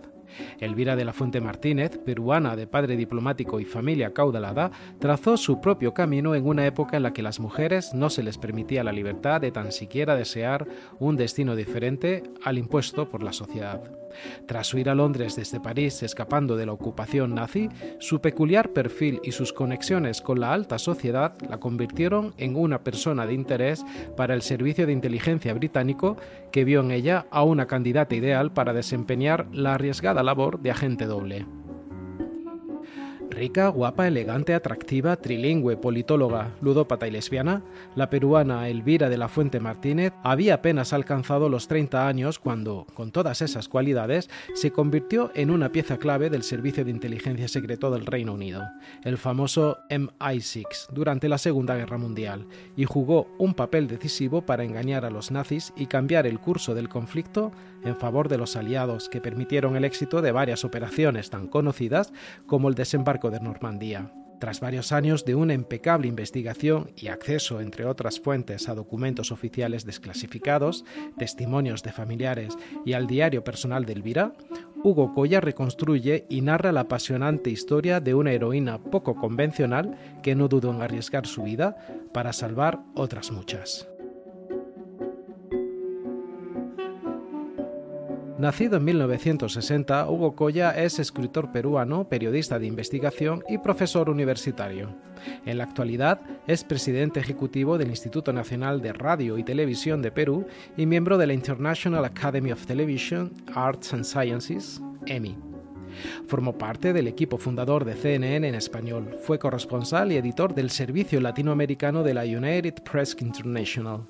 [0.60, 5.94] Elvira de la Fuente Martínez, peruana de padre diplomático y familia caudalada, trazó su propio
[5.94, 9.40] camino en una época en la que las mujeres no se les permitía la libertad
[9.40, 10.66] de tan siquiera desear
[10.98, 14.05] un destino diferente al impuesto por la sociedad.
[14.46, 19.32] Tras huir a Londres desde París escapando de la ocupación nazi, su peculiar perfil y
[19.32, 23.84] sus conexiones con la alta sociedad la convirtieron en una persona de interés
[24.16, 26.16] para el servicio de inteligencia británico
[26.50, 31.06] que vio en ella a una candidata ideal para desempeñar la arriesgada labor de agente
[31.06, 31.46] doble.
[33.30, 37.62] Rica, guapa, elegante, atractiva, trilingüe, politóloga, ludópata y lesbiana,
[37.94, 43.10] la peruana Elvira de la Fuente Martínez había apenas alcanzado los 30 años cuando, con
[43.10, 48.06] todas esas cualidades, se convirtió en una pieza clave del Servicio de Inteligencia Secreto del
[48.06, 48.62] Reino Unido,
[49.04, 55.04] el famoso MI6, durante la Segunda Guerra Mundial, y jugó un papel decisivo para engañar
[55.04, 57.52] a los nazis y cambiar el curso del conflicto
[57.86, 62.12] en favor de los aliados que permitieron el éxito de varias operaciones tan conocidas
[62.46, 64.10] como el desembarco de Normandía.
[64.38, 69.86] Tras varios años de una impecable investigación y acceso, entre otras fuentes, a documentos oficiales
[69.86, 70.84] desclasificados,
[71.16, 74.32] testimonios de familiares y al diario personal de Elvira,
[74.82, 80.48] Hugo Coya reconstruye y narra la apasionante historia de una heroína poco convencional que no
[80.48, 81.76] dudó en arriesgar su vida
[82.12, 83.88] para salvar otras muchas.
[88.38, 94.94] Nacido en 1960, Hugo Coya es escritor peruano, periodista de investigación y profesor universitario.
[95.46, 100.46] En la actualidad es presidente ejecutivo del Instituto Nacional de Radio y Televisión de Perú
[100.76, 105.38] y miembro de la International Academy of Television, Arts and Sciences, EMI.
[106.26, 111.22] Formó parte del equipo fundador de CNN en español, fue corresponsal y editor del Servicio
[111.22, 114.06] Latinoamericano de la United Press International.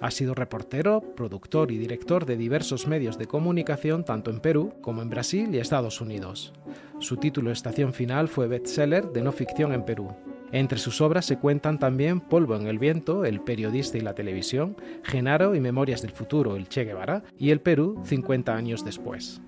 [0.00, 5.02] Ha sido reportero, productor y director de diversos medios de comunicación tanto en Perú como
[5.02, 6.52] en Brasil y Estados Unidos.
[6.98, 10.14] Su título Estación Final fue bestseller de no ficción en Perú.
[10.52, 14.76] Entre sus obras se cuentan también Polvo en el viento, El periodista y la televisión,
[15.02, 19.40] Genaro y Memorias del futuro, El Che Guevara y El Perú 50 años después.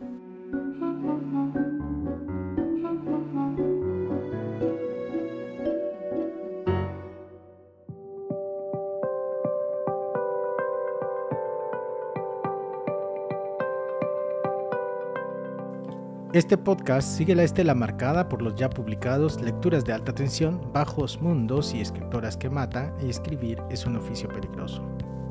[16.34, 21.22] Este podcast sigue la estela marcada por los ya publicados Lecturas de alta tensión, Bajos
[21.22, 24.82] Mundos y Escritoras que Matan y Escribir es un oficio peligroso,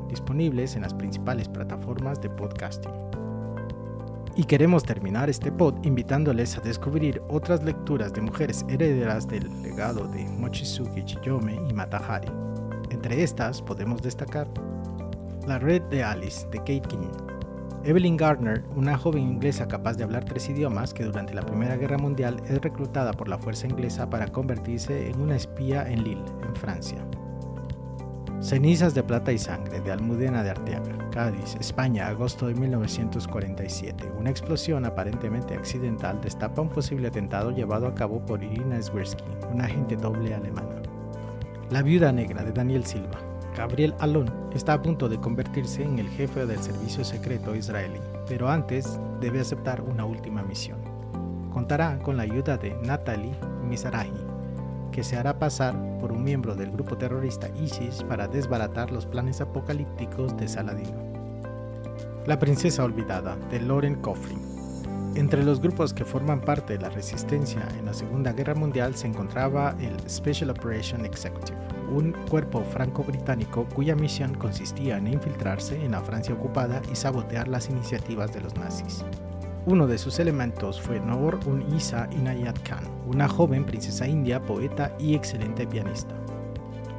[0.08, 2.90] disponibles en las principales plataformas de podcasting.
[4.34, 10.08] Y queremos terminar este pod invitándoles a descubrir otras lecturas de mujeres herederas del legado
[10.08, 12.28] de Mochizuki Chiyome y Matahari.
[12.90, 14.48] Entre estas podemos destacar
[15.46, 17.27] La Red de Alice de Kate King,
[17.88, 21.96] Evelyn Gardner, una joven inglesa capaz de hablar tres idiomas que durante la Primera Guerra
[21.96, 26.54] Mundial es reclutada por la fuerza inglesa para convertirse en una espía en Lille, en
[26.54, 26.98] Francia.
[28.40, 34.12] Cenizas de plata y sangre de Almudena de Arteaga, Cádiz, España, agosto de 1947.
[34.18, 39.64] Una explosión aparentemente accidental destapa un posible atentado llevado a cabo por Irina Swirsky, una
[39.64, 40.82] agente doble alemana.
[41.70, 43.18] La viuda negra de Daniel Silva,
[43.58, 48.48] Gabriel Alon está a punto de convertirse en el jefe del servicio secreto israelí, pero
[48.48, 50.78] antes debe aceptar una última misión.
[51.52, 54.12] Contará con la ayuda de Natalie Mizrahi,
[54.92, 59.40] que se hará pasar por un miembro del grupo terrorista ISIS para desbaratar los planes
[59.40, 61.02] apocalípticos de Saladino.
[62.26, 64.38] La princesa olvidada de Lauren Coughlin.
[65.16, 69.08] Entre los grupos que forman parte de la resistencia en la Segunda Guerra Mundial se
[69.08, 76.00] encontraba el Special Operation Executive un cuerpo franco-británico cuya misión consistía en infiltrarse en la
[76.00, 79.04] Francia ocupada y sabotear las iniciativas de los nazis.
[79.66, 84.94] Uno de sus elementos fue Noor un Isa Inayat Khan, una joven princesa india, poeta
[84.98, 86.14] y excelente pianista.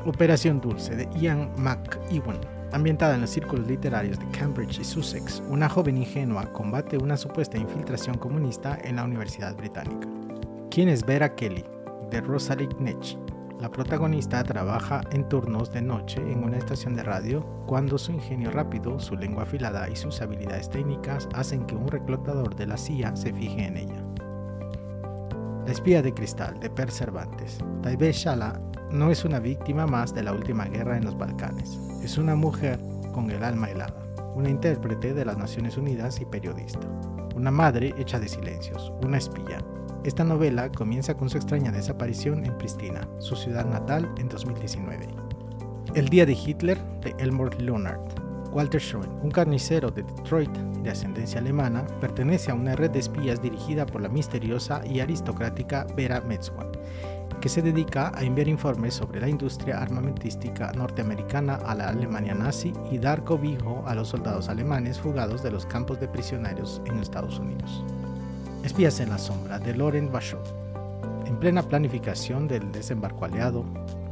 [0.06, 2.40] Operación Dulce de Ian McEwan,
[2.72, 7.58] ambientada en los círculos literarios de Cambridge y Sussex, una joven ingenua combate una supuesta
[7.58, 10.08] infiltración comunista en la Universidad Británica.
[10.70, 11.66] ¿Quién es Vera Kelly?
[12.10, 13.18] de Rosalind Nech,
[13.60, 18.52] la protagonista trabaja en turnos de noche en una estación de radio cuando su ingenio
[18.52, 23.16] rápido, su lengua afilada y sus habilidades técnicas hacen que un reclutador de la CIA
[23.18, 24.02] se fije en ella.
[25.66, 27.60] La espía de cristal de Per Cervantes.
[27.84, 28.60] Taibe Shala
[28.92, 31.78] no es una víctima más de la última guerra en los Balcanes.
[32.02, 32.80] Es una mujer
[33.14, 34.02] con el alma helada,
[34.36, 36.88] una intérprete de las Naciones Unidas y periodista,
[37.36, 39.62] una madre hecha de silencios, una espía,
[40.04, 45.08] esta novela comienza con su extraña desaparición en Pristina, su ciudad natal, en 2019.
[45.94, 48.00] El día de Hitler, de Elmore Leonard.
[48.52, 50.52] Walter Schoen, un carnicero de Detroit
[50.84, 55.86] de ascendencia alemana, pertenece a una red de espías dirigida por la misteriosa y aristocrática
[55.96, 56.72] Vera Metzwan,
[57.42, 62.74] que se dedica a enviar informes sobre la industria armamentística norteamericana a la Alemania nazi
[62.90, 67.38] y dar cobijo a los soldados alemanes fugados de los campos de prisioneros en Estados
[67.38, 67.84] Unidos.
[68.64, 70.54] Espías en la sombra de Laurent Bachot.
[71.26, 73.64] En plena planificación del desembarco aliado,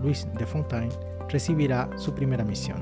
[0.02, 0.94] Louis de Fontaine
[1.28, 2.82] recibirá su primera misión,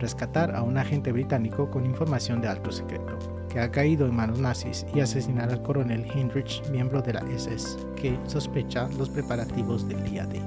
[0.00, 4.40] rescatar a un agente británico con información de alto secreto, que ha caído en manos
[4.40, 10.02] nazis y asesinar al coronel Heinrich, miembro de la SS, que sospecha los preparativos del
[10.02, 10.40] día D.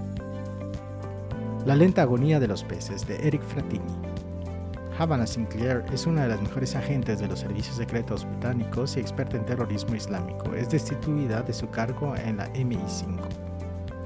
[1.66, 4.09] La lenta agonía de los peces de Eric Fratini
[5.00, 9.38] Havana Sinclair es una de las mejores agentes de los servicios secretos británicos y experta
[9.38, 10.54] en terrorismo islámico.
[10.54, 13.18] Es destituida de su cargo en la MI5.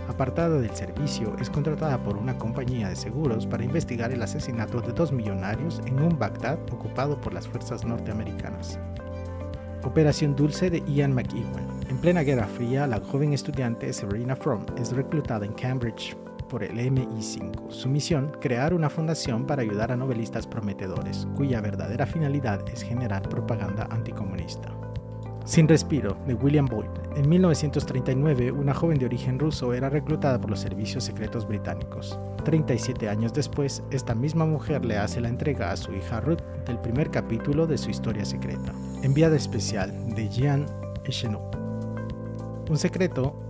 [0.08, 4.94] Apartada del servicio, es contratada por una compañía de seguros para investigar el asesinato de
[4.94, 8.78] dos millonarios en un Bagdad ocupado por las fuerzas norteamericanas.
[9.84, 11.82] Operación Dulce de Ian McEwan.
[11.90, 16.16] En plena Guerra Fría, la joven estudiante Sabrina Fromm es reclutada en Cambridge
[16.54, 17.72] por el MI5.
[17.72, 23.28] Su misión, crear una fundación para ayudar a novelistas prometedores, cuya verdadera finalidad es generar
[23.28, 24.70] propaganda anticomunista.
[25.46, 26.92] Sin respiro, de William Boyd.
[27.16, 32.20] En 1939, una joven de origen ruso era reclutada por los servicios secretos británicos.
[32.46, 36.78] 37 años después, esta misma mujer le hace la entrega a su hija Ruth del
[36.78, 38.74] primer capítulo de su historia secreta.
[39.02, 40.68] Enviada especial de Jean
[41.04, 41.58] Echenot.
[42.70, 43.43] Un secreto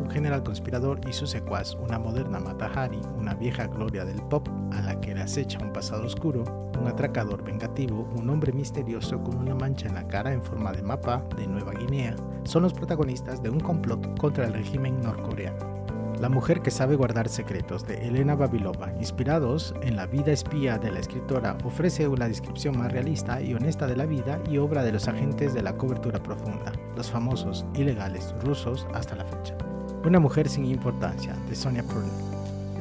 [0.00, 4.48] un general conspirador y su secuaz, una moderna Mata Hari, una vieja gloria del pop
[4.72, 6.44] a la que le acecha un pasado oscuro,
[6.80, 10.82] un atracador vengativo, un hombre misterioso con una mancha en la cara en forma de
[10.82, 15.80] mapa de Nueva Guinea, son los protagonistas de un complot contra el régimen norcoreano.
[16.20, 20.92] La mujer que sabe guardar secretos de Elena Babilova, inspirados en la vida espía de
[20.92, 24.92] la escritora, ofrece una descripción más realista y honesta de la vida y obra de
[24.92, 29.56] los agentes de la cobertura profunda, los famosos ilegales rusos hasta la fecha.
[30.02, 32.10] Una mujer sin importancia, de Sonia Purnell.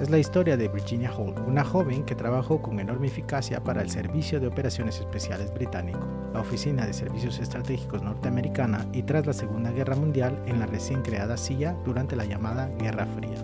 [0.01, 3.89] Es la historia de Virginia Holt, una joven que trabajó con enorme eficacia para el
[3.89, 5.99] Servicio de Operaciones Especiales británico,
[6.33, 11.01] la Oficina de Servicios Estratégicos norteamericana y tras la Segunda Guerra Mundial en la recién
[11.01, 13.43] creada CIA durante la llamada Guerra Fría.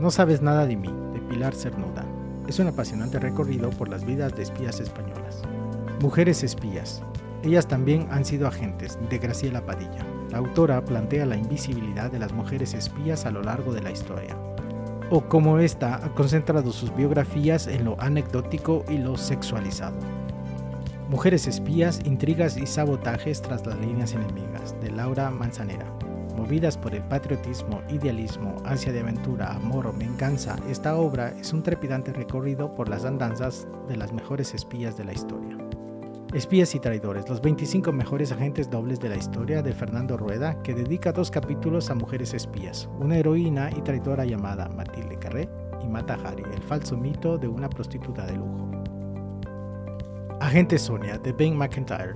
[0.00, 2.04] No sabes nada de mí, de Pilar Cernuda.
[2.48, 5.42] Es un apasionante recorrido por las vidas de espías españolas.
[6.00, 7.00] Mujeres espías.
[7.44, 10.04] Ellas también han sido agentes, de Graciela Padilla.
[10.30, 14.36] La autora plantea la invisibilidad de las mujeres espías a lo largo de la historia,
[15.10, 19.96] o cómo ésta ha concentrado sus biografías en lo anecdótico y lo sexualizado.
[21.08, 25.86] Mujeres espías, intrigas y sabotajes tras las líneas enemigas, de Laura Manzanera.
[26.36, 31.62] Movidas por el patriotismo, idealismo, ansia de aventura, amor o venganza, esta obra es un
[31.64, 35.57] trepidante recorrido por las andanzas de las mejores espías de la historia.
[36.34, 40.74] Espías y traidores, los 25 mejores agentes dobles de la historia de Fernando Rueda, que
[40.74, 45.48] dedica dos capítulos a mujeres espías, una heroína y traidora llamada Matilde Carré
[45.82, 48.70] y Mata Hari, el falso mito de una prostituta de lujo.
[50.38, 52.14] Agente Sonia, de Ben McIntyre.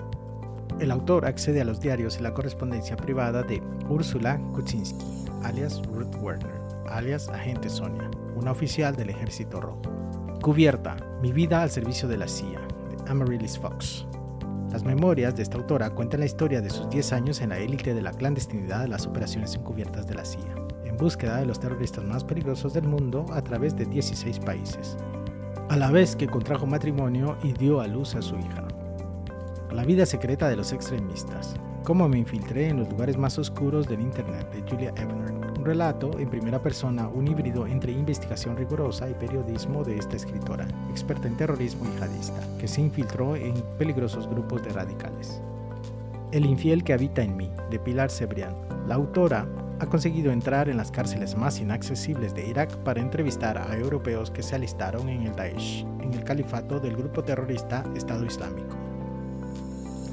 [0.79, 5.07] El autor accede a los diarios y la correspondencia privada de Ursula Kuczynski,
[5.43, 9.81] alias Ruth Werner, alias Agente Sonia, una oficial del Ejército Rojo.
[10.43, 12.61] Cubierta, mi vida al servicio de la CIA,
[13.09, 14.07] Amaryllis Fox.
[14.71, 17.93] Las memorias de esta autora cuentan la historia de sus 10 años en la élite
[17.93, 22.05] de la clandestinidad de las operaciones encubiertas de la CIA, en búsqueda de los terroristas
[22.05, 24.97] más peligrosos del mundo a través de 16 países,
[25.69, 28.67] a la vez que contrajo matrimonio y dio a luz a su hija.
[29.71, 31.55] La vida secreta de los extremistas.
[31.85, 36.19] Cómo me infiltré en los lugares más oscuros del Internet de Julia Evelyn un relato
[36.19, 41.37] en primera persona, un híbrido entre investigación rigurosa y periodismo de esta escritora, experta en
[41.37, 45.41] terrorismo yihadista, que se infiltró en peligrosos grupos de radicales.
[46.33, 48.57] El infiel que habita en mí, de Pilar Cebrián.
[48.89, 49.47] La autora
[49.79, 54.43] ha conseguido entrar en las cárceles más inaccesibles de Irak para entrevistar a europeos que
[54.43, 58.82] se alistaron en el Daesh, en el califato del grupo terrorista Estado Islámico.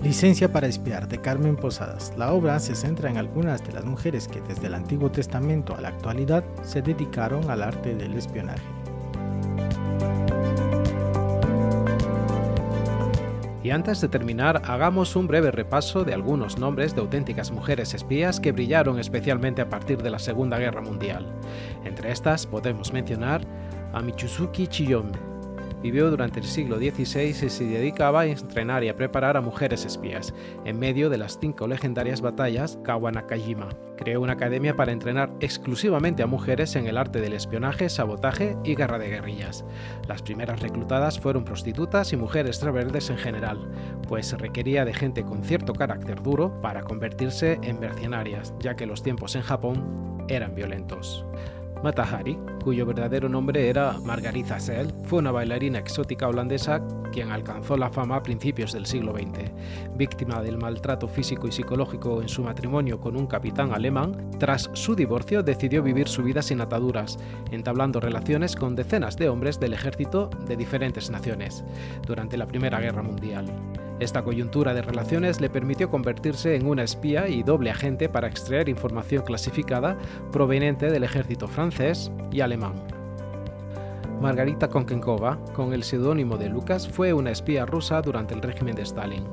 [0.03, 2.13] Licencia para espiar de Carmen Posadas.
[2.15, 5.81] La obra se centra en algunas de las mujeres que desde el Antiguo Testamento a
[5.81, 8.63] la actualidad se dedicaron al arte del espionaje.
[13.61, 18.39] Y antes de terminar, hagamos un breve repaso de algunos nombres de auténticas mujeres espías
[18.39, 21.27] que brillaron especialmente a partir de la Segunda Guerra Mundial.
[21.83, 23.41] Entre estas podemos mencionar
[23.91, 25.28] a Michuzuki Chiyome,
[25.81, 29.85] Vivió durante el siglo XVI y se dedicaba a entrenar y a preparar a mujeres
[29.85, 30.33] espías,
[30.65, 33.69] en medio de las cinco legendarias batallas Kawanakajima.
[33.95, 38.75] Creó una academia para entrenar exclusivamente a mujeres en el arte del espionaje, sabotaje y
[38.75, 39.63] guerra de guerrillas.
[40.07, 43.69] Las primeras reclutadas fueron prostitutas y mujeres rebeldes en general,
[44.07, 49.01] pues requería de gente con cierto carácter duro para convertirse en mercenarias, ya que los
[49.01, 51.25] tiempos en Japón eran violentos.
[51.83, 57.89] Matahari, cuyo verdadero nombre era Margarita Sell, fue una bailarina exótica holandesa quien alcanzó la
[57.89, 59.51] fama a principios del siglo XX.
[59.95, 64.95] Víctima del maltrato físico y psicológico en su matrimonio con un capitán alemán, tras su
[64.95, 67.17] divorcio decidió vivir su vida sin ataduras,
[67.51, 71.63] entablando relaciones con decenas de hombres del ejército de diferentes naciones
[72.05, 73.45] durante la Primera Guerra Mundial.
[73.99, 78.69] Esta coyuntura de relaciones le permitió convertirse en una espía y doble agente para extraer
[78.69, 79.97] información clasificada
[80.31, 82.73] proveniente del ejército francés y alemán.
[84.21, 88.83] Margarita Konkenkova, con el seudónimo de Lucas, fue una espía rusa durante el régimen de
[88.83, 89.23] Stalin.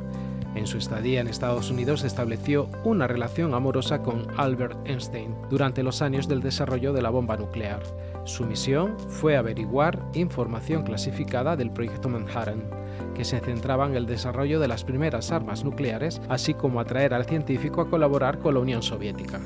[0.56, 6.02] En su estadía en Estados Unidos estableció una relación amorosa con Albert Einstein durante los
[6.02, 7.82] años del desarrollo de la bomba nuclear.
[8.24, 12.85] Su misión fue averiguar información clasificada del proyecto Manhattan
[13.16, 17.24] que se centraba en el desarrollo de las primeras armas nucleares, así como atraer al
[17.24, 19.40] científico a colaborar con la Unión Soviética.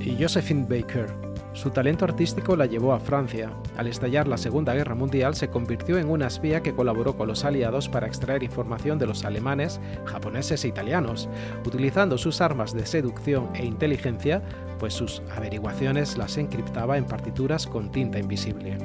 [0.00, 1.12] Y Josephine Baker,
[1.52, 3.50] su talento artístico la llevó a Francia.
[3.76, 7.44] Al estallar la Segunda Guerra Mundial se convirtió en una espía que colaboró con los
[7.44, 11.28] aliados para extraer información de los alemanes, japoneses e italianos,
[11.66, 14.42] utilizando sus armas de seducción e inteligencia,
[14.78, 18.78] pues sus averiguaciones las encriptaba en partituras con tinta invisible.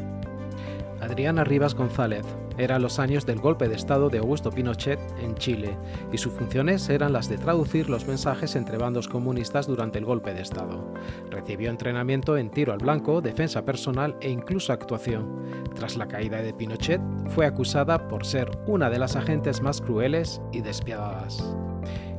[1.01, 2.25] Adriana Rivas González.
[2.57, 5.77] Eran los años del golpe de Estado de Augusto Pinochet en Chile,
[6.11, 10.33] y sus funciones eran las de traducir los mensajes entre bandos comunistas durante el golpe
[10.33, 10.93] de Estado.
[11.29, 15.41] Recibió entrenamiento en tiro al blanco, defensa personal e incluso actuación.
[15.73, 20.41] Tras la caída de Pinochet, fue acusada por ser una de las agentes más crueles
[20.51, 21.55] y despiadadas.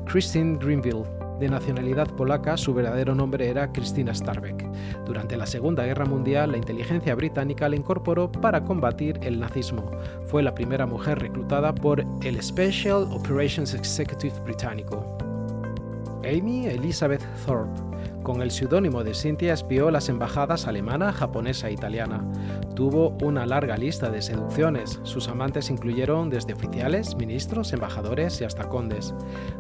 [0.07, 1.05] Christine Greenville
[1.43, 4.65] de nacionalidad polaca, su verdadero nombre era Christina Starbeck.
[5.05, 9.91] Durante la Segunda Guerra Mundial, la inteligencia británica la incorporó para combatir el nazismo.
[10.29, 15.22] Fue la primera mujer reclutada por el Special Operations Executive británico.
[16.25, 17.93] Amy Elizabeth Thorpe
[18.23, 22.25] con el seudónimo de Cynthia espió las embajadas alemana, japonesa e italiana.
[22.75, 25.01] Tuvo una larga lista de seducciones.
[25.03, 29.13] Sus amantes incluyeron desde oficiales, ministros, embajadores y hasta condes.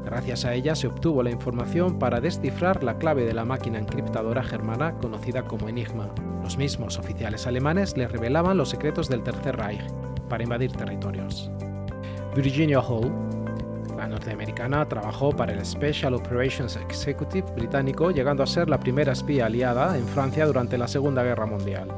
[0.04, 4.44] Gracias a ella se obtuvo la información para descifrar la clave de la máquina encriptadora
[4.44, 6.10] germana conocida como Enigma.
[6.42, 9.82] Los mismos oficiales alemanes le revelaban los secretos del Tercer Reich
[10.28, 11.50] para invadir territorios.
[12.34, 13.12] Virginia Hall
[14.08, 19.96] norteamericana trabajó para el Special Operations Executive británico, llegando a ser la primera espía aliada
[19.96, 21.88] en Francia durante la Segunda Guerra Mundial.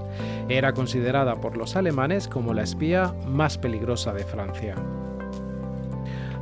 [0.49, 4.75] Era considerada por los alemanes como la espía más peligrosa de Francia.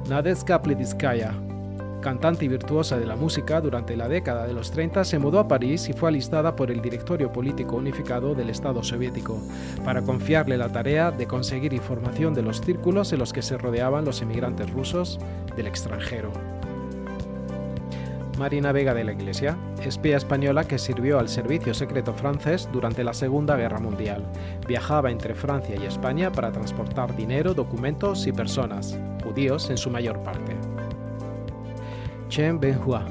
[0.08, 1.32] Nadezhda Plitskaya,
[2.02, 5.48] cantante y virtuosa de la música, durante la década de los 30 se mudó a
[5.48, 9.40] París y fue alistada por el Directorio Político Unificado del Estado Soviético,
[9.82, 14.04] para confiarle la tarea de conseguir información de los círculos en los que se rodeaban
[14.04, 15.18] los emigrantes rusos
[15.56, 16.30] del extranjero.
[18.38, 23.14] Marina Vega de la Iglesia, espía española que sirvió al servicio secreto francés durante la
[23.14, 24.24] Segunda Guerra Mundial.
[24.66, 30.18] Viajaba entre Francia y España para transportar dinero, documentos y personas, judíos en su mayor
[30.24, 30.56] parte.
[32.32, 33.04] Chen Benhua.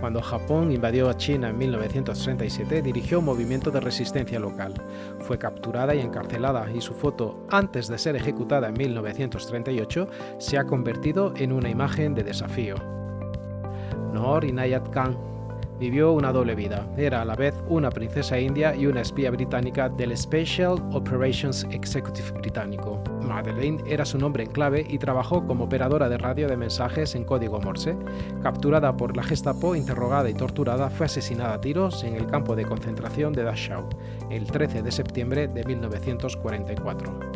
[0.00, 4.74] Cuando Japón invadió a China en 1937, dirigió un movimiento de resistencia local.
[5.20, 10.08] Fue capturada y encarcelada y su foto, antes de ser ejecutada en 1938,
[10.38, 12.74] se ha convertido en una imagen de desafío.
[14.12, 15.16] Noor Inayat Khan
[15.78, 16.86] vivió una doble vida.
[16.96, 22.30] Era a la vez una princesa india y una espía británica del Special Operations Executive
[22.32, 23.02] británico.
[23.20, 27.24] Madeleine era su nombre en clave y trabajó como operadora de radio de mensajes en
[27.24, 27.96] código Morse.
[28.42, 32.64] Capturada por la Gestapo, interrogada y torturada, fue asesinada a tiros en el campo de
[32.64, 33.88] concentración de Dachau
[34.30, 37.33] el 13 de septiembre de 1944.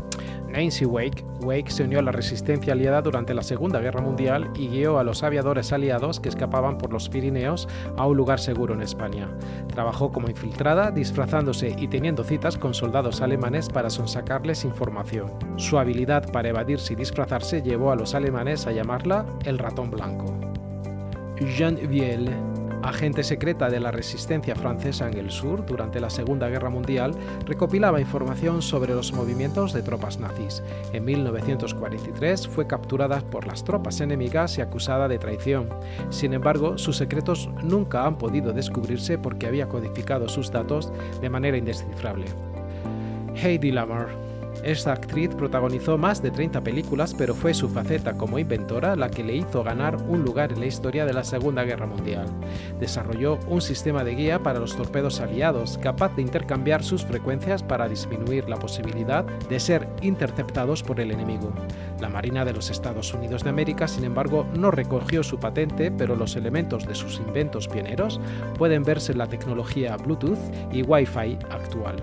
[0.49, 4.69] Nancy Wake, Wake se unió a la resistencia aliada durante la Segunda Guerra Mundial y
[4.69, 8.83] guió a los aviadores aliados que escapaban por los Pirineos a un lugar seguro en
[8.83, 9.29] España.
[9.69, 15.33] Trabajó como infiltrada, disfrazándose y teniendo citas con soldados alemanes para sonsacarles información.
[15.57, 20.35] Su habilidad para evadirse y disfrazarse llevó a los alemanes a llamarla el ratón blanco.
[21.57, 22.31] Jean Viel
[22.83, 27.13] agente secreta de la resistencia francesa en el sur durante la Segunda Guerra Mundial,
[27.47, 30.63] recopilaba información sobre los movimientos de tropas nazis.
[30.93, 35.69] En 1943 fue capturada por las tropas enemigas y acusada de traición.
[36.11, 41.57] Sin embargo, sus secretos nunca han podido descubrirse porque había codificado sus datos de manera
[41.57, 42.27] indescifrable.
[43.35, 44.28] Heidi Lamar
[44.65, 49.23] esta actriz protagonizó más de 30 películas, pero fue su faceta como inventora la que
[49.23, 52.27] le hizo ganar un lugar en la historia de la Segunda Guerra Mundial.
[52.81, 57.89] Desarrolló un sistema de guía para los torpedos aliados, capaz de intercambiar sus frecuencias para
[57.89, 61.53] disminuir la posibilidad de ser interceptados por el enemigo.
[62.01, 66.17] La Marina de los Estados Unidos de América, sin embargo, no recogió su patente, pero
[66.17, 68.21] los elementos de sus inventos pioneros
[68.57, 70.39] pueden verse en la tecnología Bluetooth
[70.73, 71.97] y Wi-Fi actual.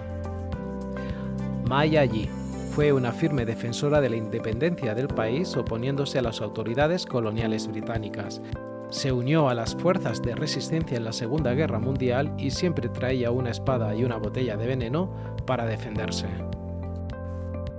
[1.68, 2.30] Maya Yi
[2.76, 8.42] fue una firme defensora de la independencia del país oponiéndose a las autoridades coloniales británicas.
[8.90, 13.32] Se unió a las fuerzas de resistencia en la Segunda Guerra Mundial y siempre traía
[13.32, 15.10] una espada y una botella de veneno
[15.46, 16.28] para defenderse.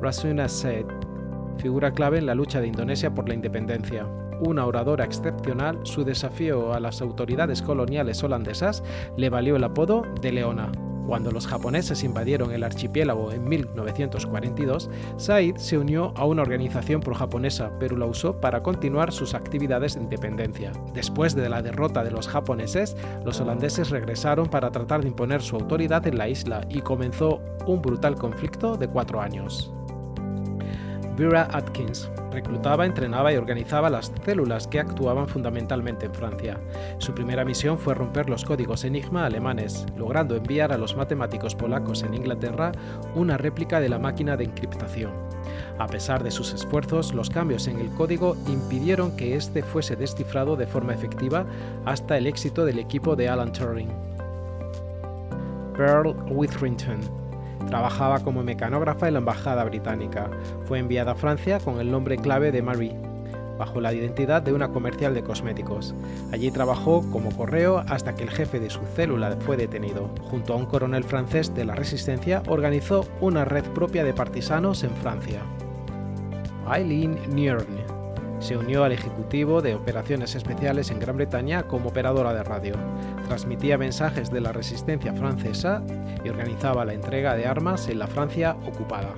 [0.00, 0.86] Rasuna Said,
[1.58, 4.06] figura clave en la lucha de Indonesia por la independencia.
[4.40, 8.82] Una oradora excepcional, su desafío a las autoridades coloniales holandesas
[9.18, 10.72] le valió el apodo de Leona.
[11.06, 17.70] Cuando los japoneses invadieron el archipiélago en 1942, Said se unió a una organización pro-japonesa,
[17.78, 20.72] pero la usó para continuar sus actividades de independencia.
[20.94, 25.56] Después de la derrota de los japoneses, los holandeses regresaron para tratar de imponer su
[25.56, 29.75] autoridad en la isla y comenzó un brutal conflicto de cuatro años.
[31.16, 36.60] Vera Atkins reclutaba, entrenaba y organizaba las células que actuaban fundamentalmente en Francia.
[36.98, 42.02] Su primera misión fue romper los códigos Enigma alemanes, logrando enviar a los matemáticos polacos
[42.02, 42.72] en Inglaterra
[43.14, 45.12] una réplica de la máquina de encriptación.
[45.78, 50.56] A pesar de sus esfuerzos, los cambios en el código impidieron que éste fuese descifrado
[50.56, 51.46] de forma efectiva
[51.86, 53.88] hasta el éxito del equipo de Alan Turing.
[55.74, 57.25] Pearl Witherington
[57.68, 60.30] Trabajaba como mecanógrafa en la embajada británica.
[60.66, 62.96] Fue enviada a Francia con el nombre clave de Marie,
[63.58, 65.94] bajo la identidad de una comercial de cosméticos.
[66.32, 70.10] Allí trabajó como correo hasta que el jefe de su célula fue detenido.
[70.30, 74.90] Junto a un coronel francés de la resistencia, organizó una red propia de partisanos en
[74.90, 75.40] Francia.
[76.72, 77.95] Eileen Nierne
[78.38, 82.74] se unió al Ejecutivo de Operaciones Especiales en Gran Bretaña como operadora de radio.
[83.26, 85.82] Transmitía mensajes de la resistencia francesa
[86.24, 89.14] y organizaba la entrega de armas en la Francia ocupada.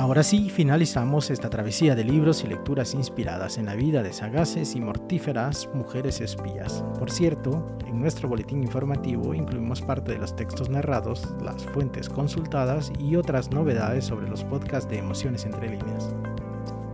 [0.00, 4.74] Ahora sí, finalizamos esta travesía de libros y lecturas inspiradas en la vida de sagaces
[4.74, 6.82] y mortíferas mujeres espías.
[6.98, 12.90] Por cierto, en nuestro boletín informativo incluimos parte de los textos narrados, las fuentes consultadas
[12.98, 16.14] y otras novedades sobre los podcasts de Emociones entre líneas.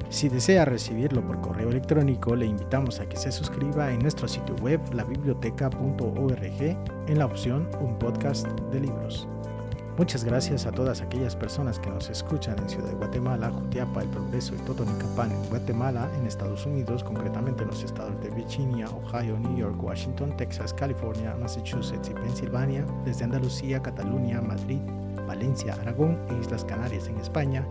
[0.08, 4.56] Si desea recibirlo por correo electrónico, le invitamos a que se suscriba en nuestro sitio
[4.56, 6.60] web labiblioteca.org
[7.06, 9.28] en la opción Un podcast de libros.
[9.98, 14.08] Muchas gracias a todas aquellas personas que nos escuchan en Ciudad de Guatemala, Jutiapa, El
[14.10, 19.38] Progreso y Totonicapán en Guatemala, en Estados Unidos, concretamente en los estados de Virginia, Ohio,
[19.38, 24.80] New York, Washington, Texas, California, Massachusetts y Pensilvania, desde Andalucía, Cataluña, Madrid,
[25.26, 27.66] Valencia, Aragón e Islas Canarias en España,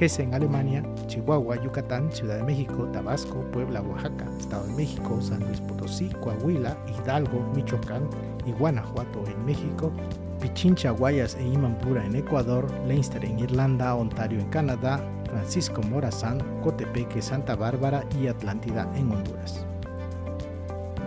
[0.00, 5.60] Hesse Alemania, Chihuahua, Yucatán, Ciudad de México, Tabasco, Puebla, Oaxaca, Estado de México, San Luis
[5.60, 8.02] Potosí, Coahuila, Hidalgo, Michoacán
[8.44, 9.92] y Guanajuato en México,
[10.38, 17.20] Pichincha, Guayas e Imampura en Ecuador, Leinster en Irlanda, Ontario en Canadá, Francisco Morazán, Cotepeque,
[17.20, 19.64] Santa Bárbara y Atlántida en Honduras.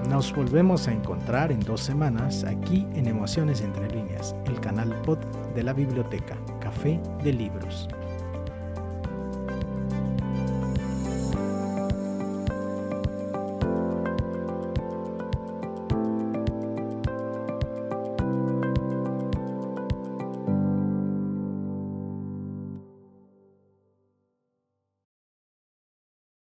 [0.10, 5.20] Nos volvemos a encontrar en dos semanas aquí en Emociones Entre Líneas, el canal pod
[5.56, 7.88] de la biblioteca Café de Libros.